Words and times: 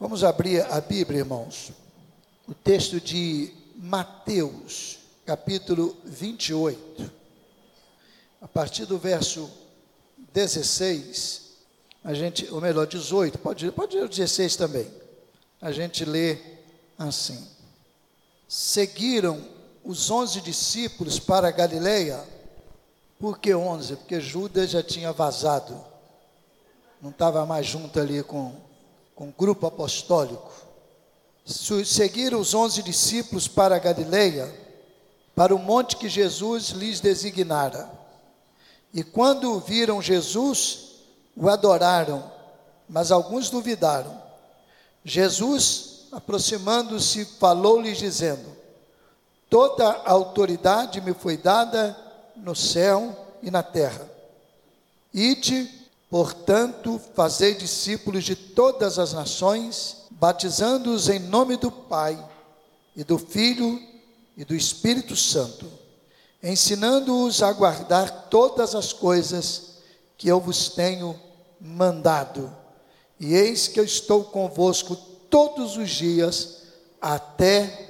Vamos 0.00 0.22
abrir 0.22 0.64
a 0.70 0.80
Bíblia, 0.80 1.18
irmãos. 1.18 1.72
O 2.46 2.54
texto 2.54 3.00
de 3.00 3.52
Mateus, 3.74 5.00
capítulo 5.26 5.96
28. 6.04 7.10
A 8.40 8.46
partir 8.46 8.86
do 8.86 8.96
verso 8.96 9.50
16, 10.32 11.48
a 12.04 12.14
gente, 12.14 12.46
ou 12.48 12.60
melhor, 12.60 12.86
18, 12.86 13.40
pode, 13.40 13.72
pode 13.72 13.96
ler 13.96 14.04
o 14.04 14.08
16 14.08 14.54
também. 14.54 14.88
A 15.60 15.72
gente 15.72 16.04
lê 16.04 16.38
assim: 16.96 17.44
Seguiram 18.46 19.44
os 19.82 20.12
onze 20.12 20.40
discípulos 20.40 21.18
para 21.18 21.50
Galileia. 21.50 22.24
Por 23.18 23.40
que 23.40 23.52
onze? 23.52 23.96
Porque 23.96 24.20
Judas 24.20 24.70
já 24.70 24.80
tinha 24.82 25.12
vazado. 25.12 25.76
Não 27.02 27.10
estava 27.10 27.44
mais 27.44 27.66
junto 27.66 27.98
ali 27.98 28.22
com 28.22 28.67
com 29.18 29.30
o 29.30 29.34
grupo 29.36 29.66
apostólico, 29.66 30.48
seguiram 31.84 32.38
os 32.38 32.54
onze 32.54 32.84
discípulos 32.84 33.48
para 33.48 33.74
a 33.74 33.78
Galileia, 33.80 34.48
para 35.34 35.52
o 35.52 35.58
monte 35.58 35.96
que 35.96 36.08
Jesus 36.08 36.68
lhes 36.68 37.00
designara. 37.00 37.90
E 38.94 39.02
quando 39.02 39.58
viram 39.58 40.00
Jesus, 40.00 41.00
o 41.36 41.48
adoraram, 41.48 42.30
mas 42.88 43.10
alguns 43.10 43.50
duvidaram. 43.50 44.22
Jesus, 45.04 46.04
aproximando-se, 46.12 47.24
falou-lhes, 47.40 47.98
dizendo: 47.98 48.56
Toda 49.50 49.84
a 49.84 50.12
autoridade 50.12 51.00
me 51.00 51.12
foi 51.12 51.36
dada 51.36 51.96
no 52.36 52.54
céu 52.54 53.16
e 53.42 53.50
na 53.50 53.64
terra. 53.64 54.08
Ide 55.12 55.68
Portanto, 56.10 57.00
fazei 57.14 57.54
discípulos 57.54 58.24
de 58.24 58.34
todas 58.34 58.98
as 58.98 59.12
nações, 59.12 60.06
batizando-os 60.10 61.08
em 61.08 61.18
nome 61.18 61.56
do 61.56 61.70
Pai, 61.70 62.18
e 62.96 63.04
do 63.04 63.16
Filho 63.16 63.80
e 64.36 64.44
do 64.44 64.56
Espírito 64.56 65.14
Santo, 65.14 65.70
ensinando-os 66.42 67.42
a 67.42 67.52
guardar 67.52 68.28
todas 68.28 68.74
as 68.74 68.92
coisas 68.92 69.74
que 70.16 70.26
eu 70.26 70.40
vos 70.40 70.70
tenho 70.70 71.18
mandado. 71.60 72.52
E 73.20 73.34
eis 73.34 73.68
que 73.68 73.78
eu 73.78 73.84
estou 73.84 74.24
convosco 74.24 74.96
todos 75.30 75.76
os 75.76 75.90
dias, 75.90 76.62
até 77.00 77.88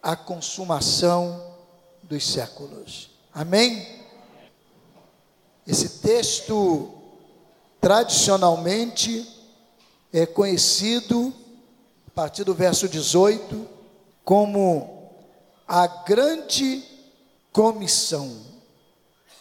a 0.00 0.14
consumação 0.14 1.42
dos 2.02 2.24
séculos. 2.24 3.10
Amém? 3.34 3.86
Esse 5.66 6.00
texto 6.00 6.97
tradicionalmente 7.80 9.26
é 10.12 10.26
conhecido, 10.26 11.32
a 12.06 12.10
partir 12.10 12.44
do 12.44 12.54
verso 12.54 12.88
18, 12.88 13.66
como 14.24 15.12
a 15.66 15.86
Grande 15.86 16.82
Comissão. 17.52 18.30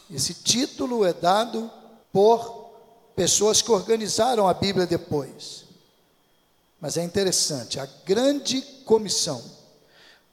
Esse 0.10 0.34
título 0.34 1.06
é 1.06 1.14
dado 1.14 1.70
por 2.12 2.72
pessoas 3.16 3.62
que 3.62 3.72
organizaram 3.72 4.48
a 4.48 4.54
Bíblia 4.54 4.86
depois. 4.86 5.66
Mas 6.80 6.98
é 6.98 7.04
interessante, 7.04 7.80
a 7.80 7.88
Grande 8.06 8.62
Comissão. 8.86 9.44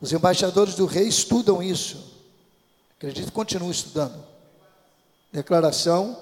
Os 0.00 0.12
embaixadores 0.12 0.74
do 0.74 0.84
rei 0.84 1.08
estudam 1.08 1.62
isso. 1.62 2.12
Acredito 2.96 3.26
que 3.26 3.32
continuam 3.32 3.70
estudando. 3.70 4.22
Declaração 5.32 6.16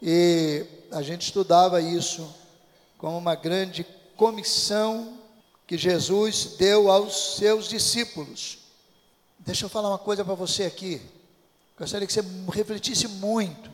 e 0.00 0.66
a 0.92 1.02
gente 1.02 1.22
estudava 1.22 1.80
isso 1.80 2.32
como 2.98 3.16
uma 3.16 3.34
grande 3.34 3.84
comissão 4.16 5.18
que 5.66 5.76
Jesus 5.78 6.54
deu 6.58 6.90
aos 6.90 7.36
seus 7.36 7.68
discípulos. 7.68 8.58
Deixa 9.38 9.64
eu 9.64 9.68
falar 9.68 9.88
uma 9.88 9.98
coisa 9.98 10.24
para 10.24 10.34
você 10.34 10.64
aqui. 10.64 11.00
Gostaria 11.78 12.06
que 12.06 12.12
você 12.12 12.22
refletisse 12.52 13.08
muito 13.08 13.70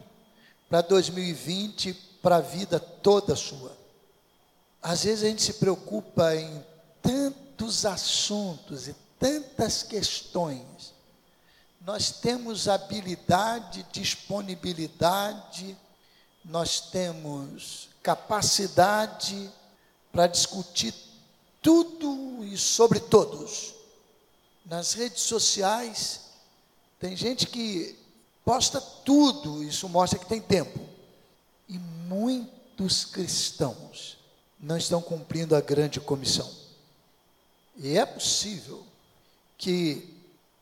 para 0.69 0.81
2020, 0.81 1.93
para 2.23 2.37
a 2.37 2.41
vida 2.41 2.79
toda 2.79 3.35
sua. 3.35 3.77
Às 4.81 5.05
vezes 5.05 5.25
a 5.25 5.29
gente 5.29 5.43
se 5.43 5.55
preocupa 5.55 6.35
em 6.35 6.65
tantos 7.03 7.85
assuntos 7.85 8.87
e 8.87 8.95
tantas 9.19 9.83
questões. 9.83 10.95
Nós 11.85 12.13
temos 12.13 12.69
habilidade, 12.69 13.85
disponibilidade, 13.91 15.77
nós 16.49 16.81
temos 16.81 17.91
capacidade 18.03 19.51
para 20.11 20.27
discutir 20.27 20.95
tudo 21.61 22.43
e 22.45 22.57
sobre 22.57 22.99
todos. 22.99 23.75
Nas 24.65 24.95
redes 24.95 25.23
sociais, 25.23 26.21
tem 26.99 27.15
gente 27.15 27.47
que 27.47 27.99
posta 28.45 28.81
tudo, 28.81 29.63
isso 29.63 29.89
mostra 29.89 30.19
que 30.19 30.27
tem 30.27 30.41
tempo. 30.41 30.81
E 31.69 31.79
muitos 31.79 33.05
cristãos 33.05 34.17
não 34.59 34.79
estão 34.79 35.03
cumprindo 35.03 35.55
a 35.55 35.61
grande 35.61 36.01
comissão. 36.01 36.51
E 37.77 37.97
é 37.97 38.07
possível 38.07 38.85
que 39.59 40.15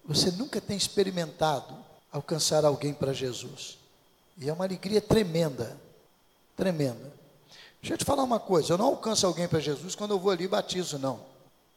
você 0.05 0.33
nunca 0.33 0.61
tenha 0.61 0.77
experimentado 0.77 1.77
alcançar 2.11 2.65
alguém 2.65 2.93
para 2.93 3.13
Jesus. 3.13 3.79
E 4.39 4.49
é 4.49 4.53
uma 4.53 4.65
alegria 4.65 5.01
tremenda, 5.01 5.77
tremenda. 6.57 7.13
Deixa 7.81 7.95
eu 7.95 7.99
te 7.99 8.05
falar 8.05 8.23
uma 8.23 8.41
coisa, 8.41 8.73
eu 8.73 8.79
não 8.79 8.87
alcanço 8.87 9.27
alguém 9.27 9.49
para 9.49 9.61
Jesus 9.61 9.95
quando 9.95 10.13
eu 10.13 10.19
vou 10.19 10.31
ali 10.31 10.45
e 10.45 10.49
batizo, 10.49 10.99
não. 10.99 11.21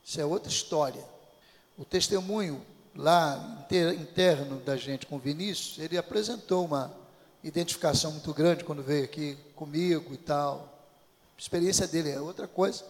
Isso 0.03 0.20
é 0.20 0.25
outra 0.25 0.50
história. 0.50 1.03
O 1.78 1.86
testemunho 1.86 2.62
lá 2.96 3.66
interno 4.00 4.59
da 4.62 4.75
gente 4.75 5.06
com 5.06 5.18
Vinícius, 5.19 5.80
ele 5.80 5.98
apresentou 5.98 6.66
uma 6.66 6.92
identificação 7.44 8.12
muito 8.12 8.34
grande 8.34 8.64
quando 8.64 8.84
veio 8.84 9.06
aqui 9.06 9.38
comigo 9.56 10.14
e 10.14 10.18
tal. 10.18 10.68
A 11.38 11.42
experiência 11.42 11.88
dele 11.88 12.09
é 12.09 12.19
outra 12.19 12.48
coisa. 12.48 12.84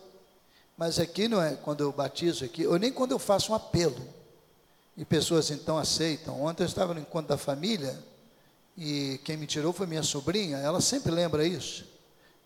Mas 0.75 0.97
aqui 0.97 1.27
não 1.27 1.41
é 1.41 1.55
quando 1.55 1.81
eu 1.81 1.91
batizo 1.91 2.45
aqui, 2.45 2.65
ou 2.65 2.79
nem 2.79 2.91
quando 2.91 3.11
eu 3.11 3.19
faço 3.19 3.51
um 3.51 3.55
apelo. 3.55 4.01
E 4.95 5.03
pessoas 5.03 5.51
então 5.51 5.77
aceitam. 5.77 6.41
Ontem 6.41 6.63
eu 6.63 6.67
estava 6.67 6.93
no 6.93 7.01
encontro 7.01 7.27
da 7.27 7.37
família, 7.37 7.97
e 8.79 9.19
quem 9.25 9.35
me 9.35 9.45
tirou 9.45 9.73
foi 9.73 9.85
minha 9.85 10.01
sobrinha, 10.01 10.57
ela 10.57 10.79
sempre 10.79 11.11
lembra 11.11 11.45
isso. 11.45 11.85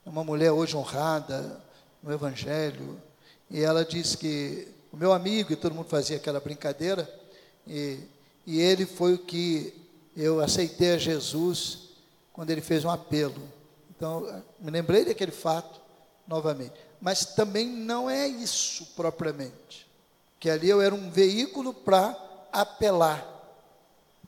É 0.04 0.10
uma 0.10 0.24
mulher 0.24 0.52
hoje 0.52 0.76
honrada 0.76 1.62
no 2.02 2.12
Evangelho, 2.12 3.00
e 3.52 3.62
ela 3.62 3.86
disse 3.86 4.18
que 4.18 4.68
o 4.92 4.98
meu 4.98 5.14
amigo, 5.14 5.54
e 5.54 5.56
todo 5.56 5.76
mundo 5.76 5.88
fazia 5.88 6.18
aquela 6.18 6.40
brincadeira, 6.40 7.08
e, 7.68 8.00
e 8.48 8.60
ele 8.60 8.84
foi 8.88 9.14
o 9.14 9.20
que 9.20 9.76
eu 10.18 10.40
aceitei 10.40 10.94
a 10.94 10.98
Jesus 10.98 11.90
quando 12.34 12.50
ele 12.50 12.62
fez 12.62 12.84
um 12.84 12.90
apelo. 12.90 13.42
Então, 13.96 14.44
me 14.60 14.72
lembrei 14.72 15.06
daquele 15.06 15.32
fato 15.32 15.80
novamente. 16.28 16.74
Mas 17.00 17.26
também 17.26 17.68
não 17.68 18.10
é 18.10 18.28
isso 18.28 18.88
propriamente. 18.96 19.88
Que 20.40 20.50
ali 20.50 20.68
eu 20.68 20.82
era 20.82 20.96
um 20.96 21.12
veículo 21.12 21.76
para 21.76 22.18
apelar. 22.52 23.24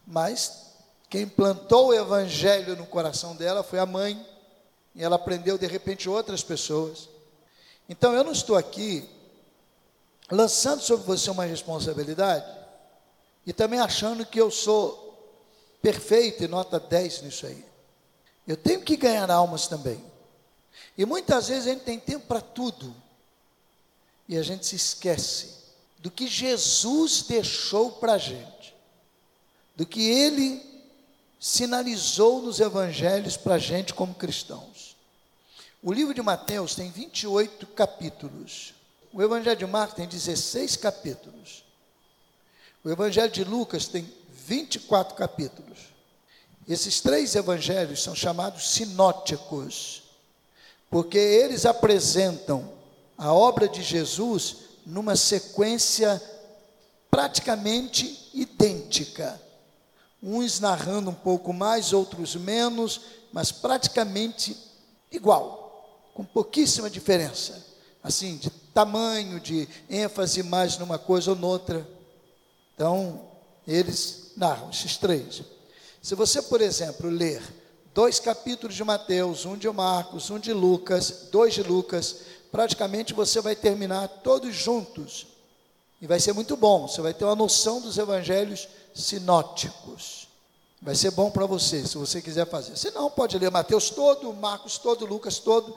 Mas 0.06 0.65
quem 1.10 1.28
plantou 1.28 1.88
o 1.88 1.94
evangelho 1.94 2.76
no 2.76 2.86
coração 2.86 3.36
dela 3.36 3.64
foi 3.64 3.80
a 3.80 3.86
mãe, 3.86 4.26
e 4.96 5.04
ela 5.04 5.18
aprendeu 5.18 5.58
de 5.58 5.68
repente 5.68 6.10
outras 6.10 6.42
pessoas. 6.42 7.10
Então 7.88 8.14
eu 8.14 8.24
não 8.24 8.32
estou 8.32 8.56
aqui 8.56 9.08
lançando 10.32 10.82
sobre 10.82 11.06
você 11.06 11.30
uma 11.30 11.46
responsabilidade 11.46 12.46
e 13.46 13.54
também 13.54 13.80
achando 13.80 14.26
que 14.26 14.40
eu 14.40 14.50
sou 14.50 15.06
perfeito 15.82 16.44
e 16.44 16.48
nota 16.48 16.80
10 16.80 17.22
nisso 17.24 17.46
aí. 17.46 17.64
Eu 18.48 18.58
tenho 18.58 18.82
que 18.82 18.98
ganhar 18.98 19.30
almas 19.30 19.68
também. 19.68 20.04
E 20.98 21.06
muitas 21.06 21.48
vezes 21.50 21.68
a 21.68 21.72
gente 21.72 21.84
tem 21.84 22.00
tempo 22.00 22.26
para 22.26 22.42
tudo. 22.42 22.96
E 24.28 24.38
a 24.38 24.42
gente 24.42 24.66
se 24.66 24.76
esquece 24.76 25.56
do 26.00 26.10
que 26.10 26.28
Jesus 26.28 27.24
deixou 27.24 27.92
para 27.92 28.14
a 28.14 28.18
gente, 28.18 28.76
do 29.76 29.86
que 29.86 30.10
Ele 30.10 30.75
sinalizou 31.46 32.42
nos 32.42 32.60
evangelhos 32.60 33.38
para 33.38 33.54
a 33.54 33.60
gente 33.60 33.94
como 33.94 34.16
cristãos. 34.16 34.96
O 35.80 35.94
livro 35.94 36.12
de 36.12 36.22
Mateus 36.24 36.74
tem 36.74 36.90
28 36.90 37.68
capítulos. 37.68 38.74
O 39.14 39.22
evangelho 39.22 39.56
de 39.56 39.66
Marcos 39.68 39.96
tem 39.96 40.08
16 40.08 40.76
capítulos. 40.78 41.64
O 42.84 42.90
evangelho 42.90 43.32
de 43.32 43.44
Lucas 43.44 43.88
tem 43.88 44.12
24 44.34 45.14
capítulos. 45.14 45.94
Esses 46.68 47.00
três 47.00 47.36
evangelhos 47.36 48.02
são 48.02 48.16
chamados 48.16 48.72
sinóticos, 48.72 50.02
porque 50.90 51.20
eles 51.20 51.64
apresentam 51.64 52.74
a 53.16 53.32
obra 53.32 53.70
de 53.70 53.84
Jesus 53.84 54.56
numa 54.84 55.16
sequência 55.16 56.20
praticamente 57.12 58.32
idêntica 58.34 59.45
uns 60.22 60.60
narrando 60.60 61.10
um 61.10 61.16
pouco 61.16 61.54
mais, 61.54 61.94
outros 61.94 62.36
menos, 62.36 63.02
mas 63.32 63.52
praticamente 63.52 64.58
igual, 65.12 66.12
com 66.14 66.24
pouquíssima 66.24 66.90
diferença, 66.90 67.66
assim, 68.04 68.38
de 68.38 68.50
tamanho, 68.50 69.40
de 69.40 69.68
ênfase 69.90 70.44
mais 70.44 70.78
numa 70.78 70.98
coisa 70.98 71.32
ou 71.32 71.38
noutra. 71.38 71.88
Então, 72.74 73.22
eles 73.68 74.32
narram 74.36 74.70
esses 74.70 74.98
três. 74.98 75.44
Se 76.02 76.16
você, 76.16 76.42
por 76.42 76.62
exemplo, 76.62 77.10
ler 77.10 77.42
dois 77.94 78.20
capítulos 78.20 78.76
de 78.76 78.84
Mateus, 78.84 79.46
um 79.46 79.58
de 79.58 79.70
Marcos, 79.70 80.30
um 80.30 80.38
de 80.38 80.54
Lucas, 80.54 81.30
dois 81.32 81.54
de 81.54 81.64
Lucas, 81.64 82.18
praticamente 82.52 83.14
você 83.14 83.42
vai 83.42 83.56
terminar 83.56 84.08
todos 84.08 84.54
juntos. 84.54 85.28
E 86.02 86.08
vai 86.08 86.20
ser 86.20 86.34
muito 86.34 86.56
bom, 86.58 86.88
você 86.88 87.02
vai 87.02 87.14
ter 87.14 87.24
uma 87.24 87.36
noção 87.36 87.82
dos 87.82 87.98
evangelhos 87.98 88.68
sinóticos. 88.96 90.28
Vai 90.82 90.96
ser 90.96 91.12
bom 91.12 91.30
para 91.30 91.46
você, 91.46 91.86
se 91.86 91.98
você 91.98 92.22
quiser 92.22 92.48
fazer. 92.48 92.78
Se 92.78 92.92
não, 92.92 93.12
pode 93.12 93.38
ler 93.38 93.52
Mateus 93.52 93.90
todo, 93.90 94.34
Marcos 94.34 94.78
todo, 94.78 95.06
Lucas 95.06 95.40
todo, 95.40 95.76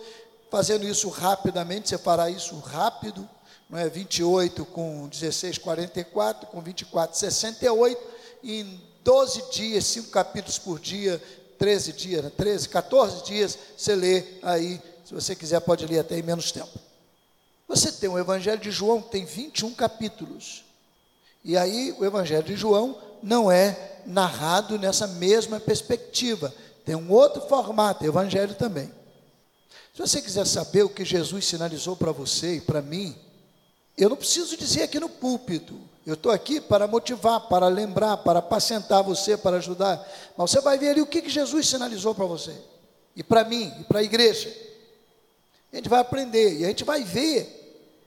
fazendo 0.50 0.86
isso 0.86 1.08
rapidamente, 1.08 1.88
você 1.88 1.98
fará 1.98 2.30
isso 2.30 2.56
rápido, 2.58 3.28
não 3.68 3.78
é? 3.78 3.88
28 3.88 4.64
com 4.66 5.08
16, 5.08 5.58
44, 5.58 6.46
com 6.46 6.60
24, 6.60 7.18
68, 7.18 8.00
e 8.42 8.60
em 8.60 8.80
12 9.02 9.50
dias, 9.50 9.84
5 9.86 10.10
capítulos 10.10 10.58
por 10.58 10.78
dia, 10.78 11.22
13 11.58 11.92
dias, 11.92 12.32
13, 12.36 12.66
né? 12.66 12.72
14 12.72 13.24
dias, 13.24 13.58
você 13.76 13.94
lê 13.94 14.24
aí, 14.42 14.80
se 15.04 15.12
você 15.12 15.34
quiser 15.34 15.60
pode 15.60 15.86
ler 15.86 16.00
até 16.00 16.18
em 16.18 16.22
menos 16.22 16.52
tempo. 16.52 16.78
Você 17.66 17.90
tem 17.92 18.08
o 18.08 18.18
Evangelho 18.18 18.60
de 18.60 18.70
João, 18.70 19.02
tem 19.02 19.24
21 19.24 19.74
capítulos. 19.74 20.64
E 21.44 21.56
aí 21.56 21.94
o 21.98 22.04
Evangelho 22.04 22.42
de 22.42 22.56
João 22.56 23.07
não 23.22 23.50
é 23.50 24.00
narrado 24.06 24.78
nessa 24.78 25.06
mesma 25.06 25.60
perspectiva. 25.60 26.52
Tem 26.84 26.94
um 26.94 27.10
outro 27.12 27.42
formato, 27.42 28.04
Evangelho 28.04 28.54
também. 28.54 28.90
Se 29.94 30.00
você 30.00 30.22
quiser 30.22 30.46
saber 30.46 30.84
o 30.84 30.88
que 30.88 31.04
Jesus 31.04 31.44
sinalizou 31.44 31.96
para 31.96 32.12
você 32.12 32.56
e 32.56 32.60
para 32.60 32.80
mim, 32.80 33.16
eu 33.96 34.08
não 34.08 34.16
preciso 34.16 34.56
dizer 34.56 34.84
aqui 34.84 35.00
no 35.00 35.08
púlpito. 35.08 35.74
Eu 36.06 36.14
estou 36.14 36.32
aqui 36.32 36.60
para 36.60 36.86
motivar, 36.86 37.48
para 37.48 37.68
lembrar, 37.68 38.16
para 38.18 38.38
apacentar 38.38 39.02
você, 39.02 39.36
para 39.36 39.56
ajudar. 39.56 39.98
Mas 40.36 40.50
você 40.50 40.60
vai 40.60 40.78
ver 40.78 40.90
ali 40.90 41.00
o 41.02 41.06
que, 41.06 41.20
que 41.20 41.28
Jesus 41.28 41.68
sinalizou 41.68 42.14
para 42.14 42.24
você. 42.24 42.54
E 43.14 43.22
para 43.22 43.44
mim, 43.44 43.74
e 43.80 43.84
para 43.84 43.98
a 43.98 44.02
igreja. 44.02 44.48
A 45.72 45.76
gente 45.76 45.88
vai 45.88 46.00
aprender 46.00 46.60
e 46.60 46.64
a 46.64 46.68
gente 46.68 46.84
vai 46.84 47.02
ver 47.02 47.58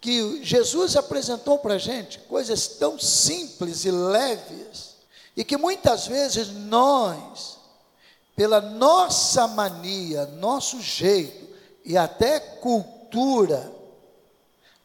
que 0.02 0.44
Jesus 0.44 0.96
apresentou 0.96 1.60
para 1.60 1.76
a 1.76 1.78
gente 1.78 2.18
coisas 2.20 2.68
tão 2.68 2.98
simples 2.98 3.86
e 3.86 3.92
leves, 3.92 4.91
e 5.36 5.44
que 5.44 5.58
muitas 5.58 6.08
vezes 6.08 6.50
nós, 6.50 7.58
pela 8.36 8.60
nossa 8.60 9.48
mania, 9.48 10.26
nosso 10.26 10.82
jeito 10.82 11.50
e 11.86 11.98
até 11.98 12.40
cultura, 12.40 13.72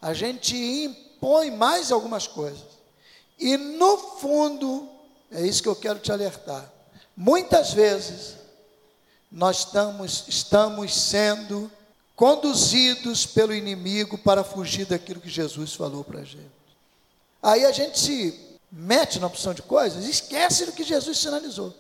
a 0.01 0.13
gente 0.15 0.57
impõe 0.57 1.51
mais 1.51 1.91
algumas 1.91 2.27
coisas. 2.27 2.77
E 3.39 3.57
no 3.57 3.99
fundo, 4.19 4.89
é 5.31 5.43
isso 5.43 5.63
que 5.63 5.69
eu 5.69 5.77
quero 5.77 5.99
te 5.99 6.13
alertar. 6.13 6.71
Muitas 7.17 7.73
vezes 7.73 8.37
nós 9.31 9.59
estamos, 9.59 10.25
estamos 10.29 10.95
sendo 10.95 11.71
conduzidos 12.15 13.27
pelo 13.27 13.53
inimigo 13.53 14.17
para 14.17 14.43
fugir 14.43 14.87
daquilo 14.87 15.21
que 15.21 15.29
Jesus 15.29 15.75
falou 15.75 16.03
para 16.05 16.21
a 16.21 16.25
gente. 16.25 16.57
Aí 17.43 17.65
a 17.65 17.73
gente 17.73 17.99
se 17.99 18.46
mete 18.71 19.19
na 19.19 19.27
opção 19.27 19.55
de 19.55 19.63
coisas 19.63 20.07
esquece 20.07 20.67
do 20.67 20.73
que 20.73 20.85
Jesus 20.85 21.19
sinalizou. 21.19 21.75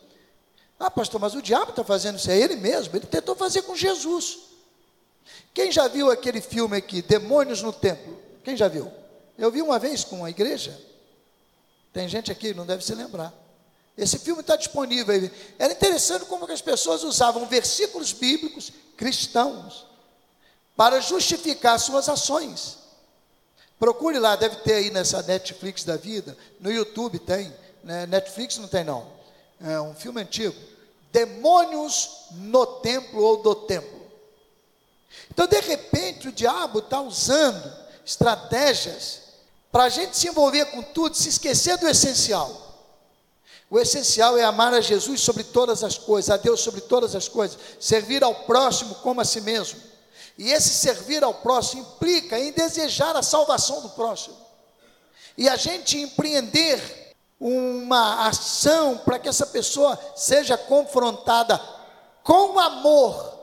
Ah, 0.78 0.90
pastor, 0.90 1.20
mas 1.20 1.34
o 1.34 1.42
diabo 1.42 1.70
está 1.70 1.82
fazendo 1.82 2.16
isso, 2.18 2.30
é 2.30 2.38
ele 2.38 2.56
mesmo, 2.56 2.94
ele 2.96 3.06
tentou 3.06 3.34
fazer 3.34 3.62
com 3.62 3.74
Jesus. 3.74 4.38
Quem 5.54 5.72
já 5.72 5.88
viu 5.88 6.10
aquele 6.10 6.40
filme 6.40 6.76
aqui, 6.76 7.00
Demônios 7.02 7.62
no 7.62 7.72
Templo? 7.72 8.18
Quem 8.44 8.56
já 8.56 8.68
viu? 8.68 8.92
Eu 9.38 9.50
vi 9.50 9.62
uma 9.62 9.78
vez 9.78 10.04
com 10.04 10.24
a 10.24 10.30
igreja. 10.30 10.78
Tem 11.92 12.08
gente 12.08 12.30
aqui, 12.30 12.52
não 12.52 12.66
deve 12.66 12.84
se 12.84 12.94
lembrar. 12.94 13.32
Esse 13.96 14.18
filme 14.18 14.42
está 14.42 14.56
disponível. 14.56 15.30
Era 15.58 15.72
interessante 15.72 16.26
como 16.26 16.50
as 16.52 16.60
pessoas 16.60 17.02
usavam 17.02 17.46
versículos 17.46 18.12
bíblicos 18.12 18.70
cristãos 18.96 19.86
para 20.76 21.00
justificar 21.00 21.80
suas 21.80 22.08
ações. 22.08 22.76
Procure 23.78 24.18
lá, 24.18 24.36
deve 24.36 24.56
ter 24.56 24.74
aí 24.74 24.90
nessa 24.90 25.22
Netflix 25.22 25.84
da 25.84 25.96
vida, 25.96 26.36
no 26.60 26.70
YouTube 26.70 27.18
tem, 27.18 27.52
né? 27.84 28.06
Netflix 28.06 28.56
não 28.56 28.68
tem 28.68 28.84
não, 28.84 29.06
é 29.60 29.80
um 29.80 29.94
filme 29.94 30.20
antigo, 30.22 30.56
Demônios 31.12 32.26
no 32.32 32.66
Templo 32.66 33.22
ou 33.22 33.42
do 33.42 33.54
Templo. 33.54 34.06
Então, 35.30 35.46
de 35.46 35.60
repente, 35.60 36.28
o 36.28 36.32
diabo 36.32 36.80
está 36.80 37.00
usando 37.00 37.72
estratégias 38.04 39.22
para 39.72 39.84
a 39.84 39.88
gente 39.88 40.16
se 40.16 40.28
envolver 40.28 40.66
com 40.66 40.82
tudo, 40.82 41.16
se 41.16 41.28
esquecer 41.28 41.76
do 41.78 41.88
essencial. 41.88 42.66
O 43.68 43.78
essencial 43.78 44.38
é 44.38 44.44
amar 44.44 44.72
a 44.72 44.80
Jesus 44.80 45.20
sobre 45.20 45.42
todas 45.42 45.82
as 45.82 45.98
coisas, 45.98 46.30
a 46.30 46.36
Deus 46.36 46.60
sobre 46.60 46.80
todas 46.80 47.14
as 47.14 47.28
coisas, 47.28 47.58
servir 47.80 48.22
ao 48.22 48.34
próximo 48.34 48.94
como 48.96 49.20
a 49.20 49.24
si 49.24 49.40
mesmo. 49.40 49.80
E 50.38 50.52
esse 50.52 50.70
servir 50.70 51.24
ao 51.24 51.34
próximo 51.34 51.82
implica 51.82 52.38
em 52.38 52.52
desejar 52.52 53.16
a 53.16 53.22
salvação 53.22 53.80
do 53.80 53.90
próximo. 53.90 54.36
E 55.36 55.48
a 55.48 55.56
gente 55.56 55.98
empreender 55.98 57.14
uma 57.38 58.26
ação 58.26 58.98
para 58.98 59.18
que 59.18 59.28
essa 59.28 59.46
pessoa 59.46 59.98
seja 60.14 60.56
confrontada 60.56 61.58
com 62.22 62.58
amor, 62.58 63.38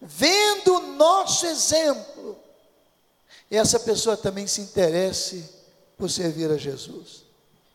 vendo 0.00 0.76
o 0.76 0.80
nosso 0.94 1.46
exemplo, 1.46 2.38
e 3.50 3.56
essa 3.56 3.80
pessoa 3.80 4.16
também 4.16 4.46
se 4.46 4.60
interesse 4.60 5.48
por 5.96 6.10
servir 6.10 6.50
a 6.50 6.56
Jesus. 6.56 7.22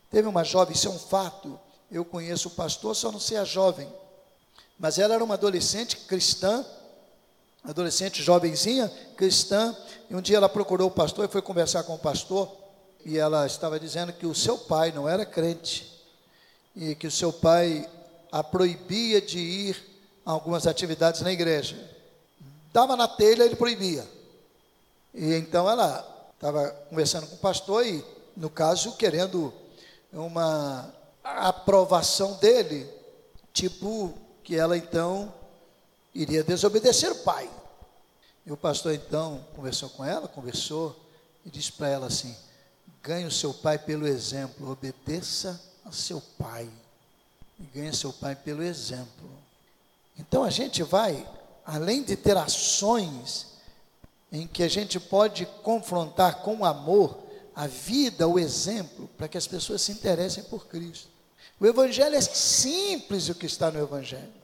Teve 0.09 0.27
uma 0.27 0.43
jovem, 0.43 0.73
isso 0.73 0.87
é 0.87 0.91
um 0.91 0.99
fato. 0.99 1.59
Eu 1.91 2.03
conheço 2.03 2.47
o 2.47 2.51
pastor, 2.51 2.95
só 2.95 3.11
não 3.11 3.19
sei 3.19 3.37
a 3.37 3.43
jovem, 3.43 3.91
mas 4.79 4.97
ela 4.97 5.13
era 5.13 5.23
uma 5.23 5.35
adolescente 5.35 5.97
cristã 5.97 6.65
adolescente, 7.63 8.23
jovenzinha, 8.23 8.91
cristã, 9.15 9.75
e 10.09 10.15
um 10.15 10.21
dia 10.21 10.37
ela 10.37 10.49
procurou 10.49 10.87
o 10.87 10.91
pastor 10.91 11.25
e 11.25 11.31
foi 11.31 11.41
conversar 11.41 11.83
com 11.83 11.95
o 11.95 11.99
pastor, 11.99 12.49
e 13.05 13.17
ela 13.17 13.45
estava 13.45 13.79
dizendo 13.79 14.13
que 14.13 14.25
o 14.25 14.35
seu 14.35 14.57
pai 14.57 14.91
não 14.91 15.07
era 15.07 15.25
crente, 15.25 15.93
e 16.75 16.95
que 16.95 17.07
o 17.07 17.11
seu 17.11 17.33
pai 17.33 17.87
a 18.31 18.43
proibia 18.43 19.21
de 19.21 19.39
ir 19.39 19.99
a 20.25 20.31
algumas 20.31 20.67
atividades 20.67 21.21
na 21.21 21.31
igreja. 21.31 21.77
Dava 22.73 22.95
na 22.95 23.07
telha, 23.07 23.43
ele 23.43 23.55
proibia. 23.55 24.05
E 25.13 25.33
então 25.33 25.69
ela 25.69 26.05
estava 26.35 26.69
conversando 26.89 27.27
com 27.27 27.35
o 27.35 27.39
pastor 27.39 27.85
e, 27.85 28.03
no 28.35 28.49
caso, 28.49 28.95
querendo 28.97 29.53
uma 30.13 30.93
aprovação 31.23 32.33
dele, 32.33 32.87
tipo 33.53 34.13
que 34.43 34.55
ela 34.55 34.77
então 34.77 35.33
iria 36.17 36.43
desobedecer 36.43 37.11
o 37.11 37.15
pai. 37.19 37.49
E 38.45 38.51
o 38.51 38.57
pastor 38.57 38.93
então 38.93 39.45
conversou 39.55 39.89
com 39.89 40.03
ela, 40.03 40.27
conversou 40.27 40.95
e 41.45 41.49
disse 41.49 41.71
para 41.71 41.89
ela 41.89 42.07
assim: 42.07 42.35
ganhe 43.03 43.25
o 43.25 43.31
seu 43.31 43.53
pai 43.53 43.77
pelo 43.77 44.07
exemplo, 44.07 44.71
obedeça 44.71 45.61
a 45.85 45.91
seu 45.91 46.21
pai. 46.37 46.67
E 47.59 47.63
ganhe 47.77 47.93
seu 47.93 48.11
pai 48.11 48.35
pelo 48.35 48.63
exemplo. 48.63 49.29
Então 50.17 50.43
a 50.43 50.49
gente 50.49 50.83
vai, 50.83 51.27
além 51.65 52.03
de 52.03 52.15
ter 52.15 52.35
ações 52.37 53.47
em 54.31 54.47
que 54.47 54.63
a 54.63 54.67
gente 54.67 54.99
pode 54.99 55.45
confrontar 55.63 56.41
com 56.41 56.65
amor 56.65 57.17
a 57.55 57.65
vida, 57.65 58.27
o 58.27 58.37
exemplo, 58.37 59.09
para 59.17 59.27
que 59.27 59.37
as 59.37 59.47
pessoas 59.47 59.81
se 59.81 59.91
interessem 59.91 60.43
por 60.43 60.67
Cristo. 60.67 61.07
O 61.59 61.65
Evangelho 61.65 62.15
é 62.15 62.21
simples 62.21 63.29
o 63.29 63.35
que 63.35 63.47
está 63.47 63.71
no 63.71 63.79
Evangelho. 63.79 64.36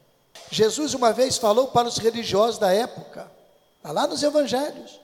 Jesus 0.54 0.94
uma 0.94 1.12
vez 1.12 1.38
falou 1.38 1.70
para 1.70 1.88
os 1.88 1.98
religiosos 1.98 2.60
da 2.60 2.72
época, 2.72 3.30
está 3.78 3.92
lá 3.92 4.06
nos 4.06 4.22
evangelhos, 4.22 5.00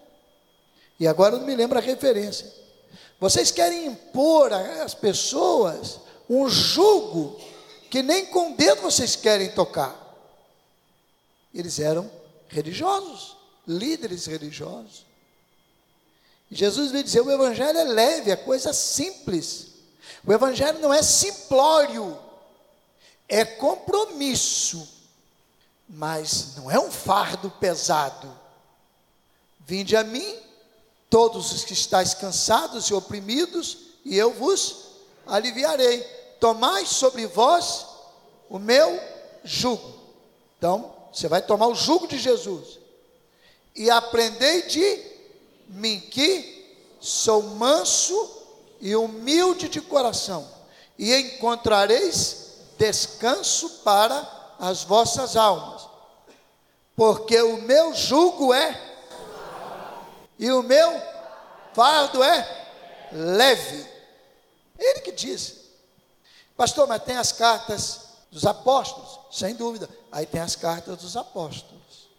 e 1.00 1.08
agora 1.08 1.38
não 1.38 1.46
me 1.46 1.56
lembro 1.56 1.80
a 1.80 1.82
referência. 1.82 2.54
Vocês 3.20 3.50
querem 3.50 3.88
impor 3.88 4.54
às 4.54 4.94
pessoas 4.94 6.00
um 6.30 6.48
jugo 6.48 7.42
que 7.90 8.04
nem 8.04 8.28
com 8.28 8.52
o 8.52 8.56
dedo 8.56 8.84
vocês 8.84 9.16
querem 9.16 9.50
tocar. 9.50 9.98
Eles 11.52 11.80
eram 11.80 12.10
religiosos, 12.48 13.36
líderes 13.68 14.28
religiosos. 14.28 15.04
Jesus 16.52 16.92
veio 16.92 17.04
dizer: 17.04 17.22
o 17.22 17.32
Evangelho 17.32 17.80
é 17.80 17.84
leve, 17.84 18.30
é 18.30 18.36
coisa 18.36 18.72
simples. 18.72 19.70
O 20.26 20.32
Evangelho 20.32 20.80
não 20.80 20.94
é 20.94 21.02
simplório, 21.02 22.18
é 23.28 23.44
compromisso 23.44 24.99
mas 25.90 26.56
não 26.56 26.70
é 26.70 26.80
um 26.80 26.92
fardo 26.92 27.50
pesado. 27.50 28.32
Vinde 29.60 29.96
a 29.96 30.04
mim, 30.04 30.38
todos 31.10 31.52
os 31.52 31.64
que 31.64 31.74
estáis 31.74 32.14
cansados 32.14 32.86
e 32.86 32.94
oprimidos, 32.94 33.78
e 34.06 34.16
eu 34.16 34.32
vos 34.32 34.86
aliviarei. 35.26 36.02
Tomai 36.40 36.86
sobre 36.86 37.26
vós 37.26 37.88
o 38.48 38.60
meu 38.60 39.00
jugo. 39.44 40.00
Então, 40.58 40.94
você 41.12 41.28
vai 41.28 41.42
tomar 41.42 41.68
o 41.68 41.76
jugo 41.76 42.08
de 42.08 42.20
Jesus 42.20 42.80
e 43.76 43.90
aprendei 43.90 44.64
de 44.64 45.04
mim 45.70 46.00
que 46.00 46.78
sou 47.00 47.42
manso 47.42 48.38
e 48.82 48.96
humilde 48.96 49.68
de 49.70 49.82
coração, 49.82 50.48
e 50.98 51.14
encontrareis 51.14 52.48
descanso 52.78 53.70
para 53.84 54.39
as 54.60 54.84
vossas 54.84 55.38
almas, 55.38 55.88
porque 56.96 57.42
o 57.42 57.62
meu 57.62 57.96
jugo 57.96 58.54
é 58.54 58.78
e 60.38 60.52
o 60.52 60.62
meu 60.62 61.02
fardo 61.74 62.22
é 62.22 62.68
leve. 63.12 63.90
Ele 64.78 65.00
que 65.00 65.14
disse, 65.14 65.70
pastor, 66.58 66.88
mas 66.88 67.04
tem 67.04 67.16
as 67.16 67.32
cartas 67.32 68.02
dos 68.30 68.46
apóstolos, 68.46 69.20
sem 69.32 69.56
dúvida. 69.56 69.90
Aí 70.12 70.26
tem 70.26 70.42
as 70.42 70.56
cartas 70.56 70.98
dos 70.98 71.16
apóstolos. 71.16 72.10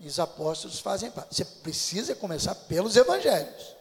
E 0.00 0.06
os 0.06 0.18
apóstolos 0.18 0.78
fazem 0.78 1.10
parte. 1.10 1.34
Você 1.34 1.44
precisa 1.44 2.14
começar 2.14 2.54
pelos 2.54 2.96
evangelhos. 2.96 3.76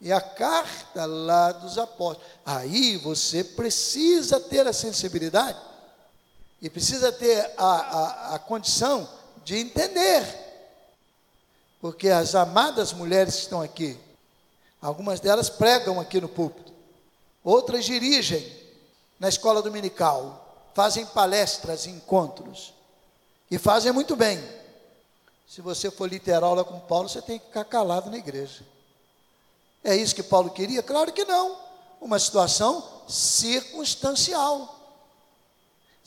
E 0.00 0.12
a 0.12 0.20
carta 0.20 1.06
lá 1.06 1.52
dos 1.52 1.78
apóstolos. 1.78 2.28
Aí 2.44 2.96
você 2.96 3.42
precisa 3.42 4.40
ter 4.40 4.66
a 4.66 4.72
sensibilidade 4.72 5.58
e 6.60 6.68
precisa 6.68 7.12
ter 7.12 7.52
a, 7.56 7.64
a, 7.64 8.34
a 8.34 8.38
condição 8.38 9.08
de 9.44 9.56
entender. 9.56 10.24
Porque 11.80 12.08
as 12.08 12.34
amadas 12.34 12.92
mulheres 12.92 13.34
que 13.36 13.42
estão 13.42 13.62
aqui, 13.62 13.98
algumas 14.82 15.20
delas 15.20 15.48
pregam 15.48 16.00
aqui 16.00 16.20
no 16.20 16.28
púlpito, 16.28 16.72
outras 17.44 17.84
dirigem 17.84 18.52
na 19.18 19.28
escola 19.28 19.62
dominical, 19.62 20.68
fazem 20.74 21.06
palestras, 21.06 21.86
encontros, 21.86 22.74
e 23.50 23.58
fazem 23.58 23.92
muito 23.92 24.14
bem. 24.14 24.42
Se 25.48 25.62
você 25.62 25.90
for 25.90 26.08
literal 26.08 26.54
lá 26.54 26.62
com 26.62 26.78
Paulo, 26.80 27.08
você 27.08 27.22
tem 27.22 27.38
que 27.38 27.46
ficar 27.46 27.64
calado 27.64 28.10
na 28.10 28.18
igreja. 28.18 28.62
É 29.82 29.96
isso 29.96 30.14
que 30.14 30.22
Paulo 30.22 30.50
queria? 30.50 30.82
Claro 30.82 31.12
que 31.12 31.24
não. 31.24 31.56
Uma 32.00 32.18
situação 32.18 33.02
circunstancial. 33.08 34.77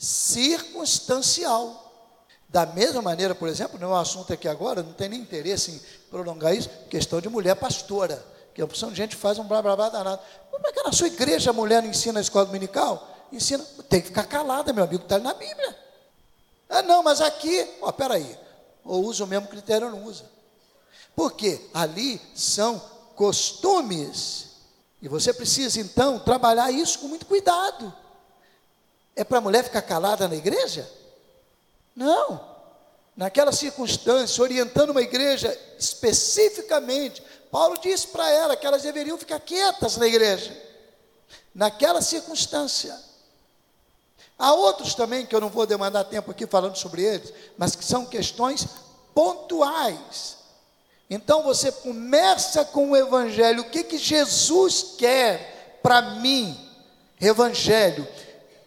Circunstancial. 0.04 1.78
Da 2.48 2.66
mesma 2.66 3.00
maneira, 3.00 3.34
por 3.34 3.48
exemplo, 3.48 3.78
não 3.78 3.88
é 3.88 3.92
um 3.92 3.96
assunto 3.96 4.32
aqui 4.32 4.48
agora, 4.48 4.82
não 4.82 4.92
tem 4.92 5.08
nem 5.08 5.20
interesse 5.20 5.70
em 5.70 5.80
prolongar 6.10 6.54
isso, 6.54 6.68
questão 6.90 7.20
de 7.20 7.28
mulher 7.28 7.54
pastora 7.56 8.22
que 8.54 8.60
a 8.60 8.64
opção 8.64 8.90
de 8.90 8.96
gente 8.96 9.16
faz 9.16 9.38
um 9.38 9.44
blá 9.44 9.62
blá 9.62 9.74
blá 9.74 9.88
danado. 9.88 10.20
Como 10.50 10.66
é 10.66 10.72
que 10.72 10.82
na 10.82 10.92
sua 10.92 11.06
igreja 11.06 11.50
a 11.50 11.52
mulher 11.52 11.82
não 11.82 11.88
ensina 11.88 12.20
a 12.20 12.22
escola 12.22 12.46
dominical? 12.46 13.08
Ensina, 13.32 13.64
tem 13.88 14.00
que 14.00 14.08
ficar 14.08 14.24
calada, 14.24 14.72
meu 14.72 14.84
amigo, 14.84 15.02
está 15.02 15.18
na 15.18 15.32
Bíblia. 15.32 15.78
Ah, 16.68 16.82
não, 16.82 17.02
mas 17.02 17.20
aqui, 17.20 17.66
ó, 17.80 17.90
peraí, 17.92 18.38
ou 18.84 19.04
usa 19.04 19.24
o 19.24 19.26
mesmo 19.26 19.48
critério 19.48 19.86
ou 19.86 19.92
não 19.92 20.04
usa. 20.04 20.24
Porque 21.16 21.60
ali 21.72 22.20
são 22.34 22.78
costumes. 23.14 24.50
E 25.00 25.08
você 25.08 25.32
precisa 25.32 25.80
então 25.80 26.18
trabalhar 26.18 26.70
isso 26.70 26.98
com 26.98 27.08
muito 27.08 27.26
cuidado. 27.26 27.92
É 29.14 29.24
para 29.24 29.38
a 29.38 29.42
mulher 29.42 29.64
ficar 29.64 29.82
calada 29.82 30.26
na 30.26 30.34
igreja? 30.34 30.88
Não. 31.94 32.52
Naquela 33.16 33.52
circunstância, 33.52 34.42
orientando 34.42 34.90
uma 34.90 35.02
igreja 35.02 35.56
especificamente 35.78 37.22
Paulo 37.52 37.76
disse 37.76 38.08
para 38.08 38.30
ela 38.30 38.56
que 38.56 38.66
elas 38.66 38.82
deveriam 38.82 39.18
ficar 39.18 39.38
quietas 39.38 39.98
na 39.98 40.06
igreja, 40.06 40.56
naquela 41.54 42.00
circunstância. 42.00 42.98
Há 44.38 44.54
outros 44.54 44.94
também 44.94 45.26
que 45.26 45.36
eu 45.36 45.40
não 45.40 45.50
vou 45.50 45.66
demandar 45.66 46.04
tempo 46.04 46.30
aqui 46.30 46.46
falando 46.46 46.76
sobre 46.76 47.02
eles, 47.02 47.30
mas 47.58 47.76
que 47.76 47.84
são 47.84 48.06
questões 48.06 48.66
pontuais. 49.14 50.38
Então 51.10 51.42
você 51.42 51.70
começa 51.70 52.64
com 52.64 52.92
o 52.92 52.96
Evangelho, 52.96 53.60
o 53.60 53.68
que, 53.68 53.84
que 53.84 53.98
Jesus 53.98 54.94
quer 54.96 55.78
para 55.82 56.00
mim? 56.00 56.58
Evangelho, 57.20 58.08